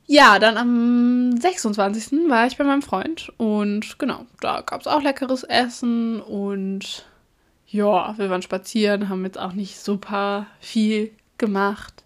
Ja, 0.06 0.40
dann 0.40 0.58
am 0.58 1.40
26. 1.40 2.30
war 2.30 2.46
ich 2.46 2.58
bei 2.58 2.66
meinem 2.66 2.82
Freund 2.82 3.32
und 3.38 3.98
genau, 3.98 4.26
da 4.42 4.60
gab 4.60 4.82
es 4.82 4.88
auch 4.88 5.02
leckeres 5.02 5.44
Essen 5.44 6.20
und 6.20 7.06
ja, 7.68 8.14
wir 8.18 8.30
waren 8.30 8.42
spazieren, 8.42 9.08
haben 9.08 9.24
jetzt 9.24 9.40
auch 9.40 9.54
nicht 9.54 9.80
super 9.80 10.48
viel 10.60 11.12
gemacht. 11.38 12.04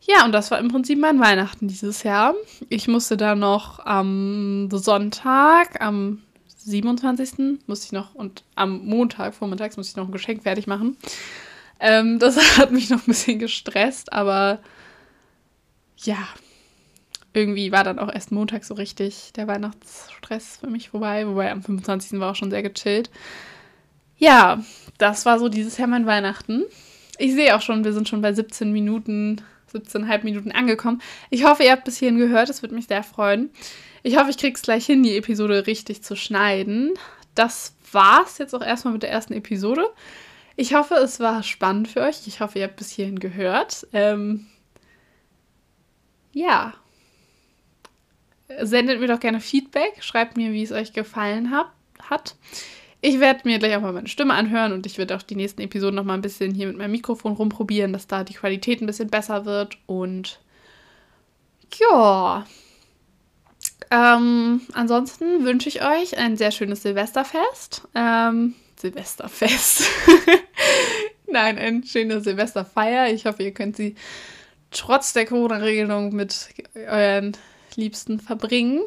Ja, 0.00 0.24
und 0.24 0.32
das 0.32 0.50
war 0.50 0.58
im 0.58 0.68
Prinzip 0.72 0.98
mein 0.98 1.20
Weihnachten 1.20 1.68
dieses 1.68 2.02
Jahr. 2.02 2.34
Ich 2.68 2.88
musste 2.88 3.16
da 3.16 3.36
noch 3.36 3.78
am 3.86 4.68
Sonntag, 4.72 5.80
am 5.80 6.20
27. 6.48 7.60
musste 7.68 7.86
ich 7.86 7.92
noch 7.92 8.16
und 8.16 8.42
am 8.56 8.84
Montag 8.84 9.34
vormittags 9.34 9.76
musste 9.76 9.92
ich 9.92 9.96
noch 9.96 10.08
ein 10.08 10.12
Geschenk 10.12 10.42
fertig 10.42 10.66
machen. 10.66 10.96
Ähm, 11.84 12.18
das 12.18 12.38
hat 12.58 12.72
mich 12.72 12.88
noch 12.88 13.00
ein 13.00 13.06
bisschen 13.08 13.38
gestresst, 13.38 14.10
aber 14.10 14.58
ja, 15.98 16.16
irgendwie 17.34 17.72
war 17.72 17.84
dann 17.84 17.98
auch 17.98 18.10
erst 18.10 18.32
Montag 18.32 18.64
so 18.64 18.72
richtig 18.72 19.34
der 19.36 19.46
Weihnachtsstress 19.48 20.56
für 20.56 20.68
mich 20.68 20.88
vorbei, 20.88 21.26
wobei 21.26 21.52
am 21.52 21.62
25. 21.62 22.18
war 22.20 22.30
auch 22.30 22.36
schon 22.36 22.50
sehr 22.50 22.62
gechillt. 22.62 23.10
Ja, 24.16 24.64
das 24.96 25.26
war 25.26 25.38
so 25.38 25.50
dieses 25.50 25.76
Jahr 25.76 25.88
mein 25.88 26.06
Weihnachten. 26.06 26.64
Ich 27.18 27.34
sehe 27.34 27.54
auch 27.54 27.60
schon, 27.60 27.84
wir 27.84 27.92
sind 27.92 28.08
schon 28.08 28.22
bei 28.22 28.32
17 28.32 28.72
Minuten, 28.72 29.42
17,5 29.74 30.24
Minuten 30.24 30.52
angekommen. 30.52 31.02
Ich 31.28 31.44
hoffe, 31.44 31.64
ihr 31.64 31.72
habt 31.72 31.84
bis 31.84 31.98
hierhin 31.98 32.16
gehört, 32.16 32.48
es 32.48 32.62
würde 32.62 32.74
mich 32.74 32.86
sehr 32.86 33.02
freuen. 33.02 33.50
Ich 34.02 34.16
hoffe, 34.16 34.30
ich 34.30 34.38
kriege 34.38 34.54
es 34.54 34.62
gleich 34.62 34.86
hin, 34.86 35.02
die 35.02 35.18
Episode 35.18 35.66
richtig 35.66 36.02
zu 36.02 36.16
schneiden. 36.16 36.94
Das 37.34 37.74
war's 37.92 38.38
jetzt 38.38 38.54
auch 38.54 38.62
erstmal 38.62 38.94
mit 38.94 39.02
der 39.02 39.10
ersten 39.10 39.34
Episode. 39.34 39.84
Ich 40.56 40.74
hoffe, 40.74 40.94
es 40.94 41.18
war 41.20 41.42
spannend 41.42 41.88
für 41.88 42.00
euch. 42.00 42.26
Ich 42.26 42.40
hoffe, 42.40 42.58
ihr 42.58 42.66
habt 42.66 42.76
bis 42.76 42.90
hierhin 42.90 43.18
gehört. 43.18 43.86
Ähm, 43.92 44.46
ja. 46.32 46.74
Sendet 48.60 49.00
mir 49.00 49.08
doch 49.08 49.20
gerne 49.20 49.40
Feedback. 49.40 50.02
Schreibt 50.02 50.36
mir, 50.36 50.52
wie 50.52 50.62
es 50.62 50.70
euch 50.70 50.92
gefallen 50.92 51.50
hab, 51.50 51.72
hat. 52.02 52.36
Ich 53.00 53.20
werde 53.20 53.40
mir 53.44 53.58
gleich 53.58 53.76
auch 53.76 53.82
mal 53.82 53.92
meine 53.92 54.08
Stimme 54.08 54.34
anhören 54.34 54.72
und 54.72 54.86
ich 54.86 54.96
werde 54.96 55.16
auch 55.16 55.22
die 55.22 55.36
nächsten 55.36 55.60
Episoden 55.60 55.96
noch 55.96 56.04
mal 56.04 56.14
ein 56.14 56.22
bisschen 56.22 56.54
hier 56.54 56.68
mit 56.68 56.78
meinem 56.78 56.92
Mikrofon 56.92 57.34
rumprobieren, 57.34 57.92
dass 57.92 58.06
da 58.06 58.24
die 58.24 58.34
Qualität 58.34 58.80
ein 58.80 58.86
bisschen 58.86 59.10
besser 59.10 59.44
wird. 59.44 59.76
Und 59.86 60.40
ja. 61.78 62.46
Ähm, 63.90 64.62
ansonsten 64.72 65.44
wünsche 65.44 65.68
ich 65.68 65.84
euch 65.84 66.16
ein 66.16 66.36
sehr 66.36 66.50
schönes 66.50 66.82
Silvesterfest. 66.82 67.86
Ähm, 67.94 68.54
Silvesterfest. 68.84 69.84
Nein, 71.26 71.58
eine 71.58 71.86
schöne 71.86 72.20
Silvesterfeier. 72.20 73.12
Ich 73.12 73.24
hoffe, 73.24 73.42
ihr 73.42 73.52
könnt 73.52 73.76
sie 73.76 73.94
trotz 74.70 75.14
der 75.14 75.24
Corona-Regelung 75.24 76.14
mit 76.14 76.50
euren 76.74 77.34
Liebsten 77.76 78.20
verbringen. 78.20 78.82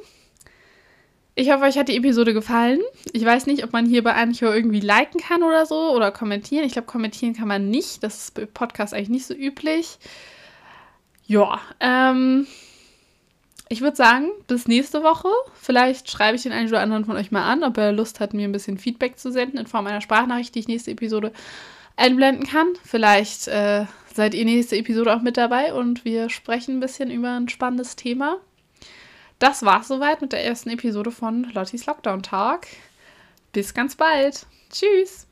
Ich 1.34 1.52
hoffe, 1.52 1.64
euch 1.66 1.78
hat 1.80 1.88
die 1.88 1.98
Episode 1.98 2.36
gefallen. 2.36 2.80
Ich 3.12 3.26
weiß 3.26 3.48
nicht, 3.48 3.64
ob 3.64 3.74
man 3.74 3.88
hier 3.88 4.04
bei 4.04 4.14
Anchor 4.14 4.54
irgendwie 4.54 4.82
liken 4.82 5.20
kann 5.20 5.42
oder 5.42 5.66
so 5.66 5.92
oder 5.96 6.12
kommentieren. 6.12 6.66
Ich 6.66 6.74
glaube, 6.74 6.88
kommentieren 6.88 7.36
kann 7.36 7.48
man 7.48 7.70
nicht. 7.70 8.04
Das 8.04 8.18
ist 8.18 8.34
bei 8.36 8.46
Podcast 8.46 8.94
eigentlich 8.94 9.10
nicht 9.10 9.26
so 9.26 9.34
üblich. 9.34 9.98
Ja, 11.26 11.60
ähm, 11.80 12.46
ich 13.70 13.82
würde 13.82 13.98
sagen, 13.98 14.30
bis 14.48 14.68
nächste 14.68 15.04
Woche. 15.04 15.30
Vielleicht 15.54 16.10
schreibe 16.10 16.36
ich 16.36 16.44
den 16.44 16.52
einen 16.52 16.70
oder 16.70 16.82
anderen 16.82 17.06
von 17.06 17.16
euch 17.16 17.32
mal 17.32 17.44
an, 17.50 17.64
ob 17.64 17.78
er 17.78 17.92
Lust 17.92 18.20
hat, 18.20 18.34
mir 18.34 18.48
ein 18.48 18.52
bisschen 18.52 18.78
Feedback 18.78 19.20
zu 19.20 19.32
senden 19.32 19.58
in 19.58 19.68
Form 19.68 19.88
einer 19.88 20.02
Sprachnachricht, 20.02 20.56
die 20.56 20.60
ich 20.60 20.68
nächste 20.68 20.92
Episode 20.92 21.32
einblenden 21.96 22.48
kann. 22.48 22.68
Vielleicht 22.84 23.48
äh, 23.48 23.86
seid 24.14 24.34
ihr 24.34 24.46
nächste 24.46 24.78
Episode 24.78 25.16
auch 25.16 25.22
mit 25.22 25.38
dabei 25.38 25.74
und 25.74 26.06
wir 26.06 26.30
sprechen 26.30 26.78
ein 26.78 26.80
bisschen 26.80 27.12
über 27.12 27.36
ein 27.36 27.50
spannendes 27.50 27.96
Thema. 27.96 28.38
Das 29.40 29.64
war's 29.64 29.88
soweit 29.88 30.22
mit 30.22 30.34
der 30.34 30.44
ersten 30.44 30.70
Episode 30.70 31.12
von 31.12 31.44
Lottis 31.54 31.86
Lockdown 31.86 32.24
Talk. 32.24 32.68
Bis 33.52 33.74
ganz 33.74 33.96
bald. 33.96 34.46
Tschüss. 34.72 35.27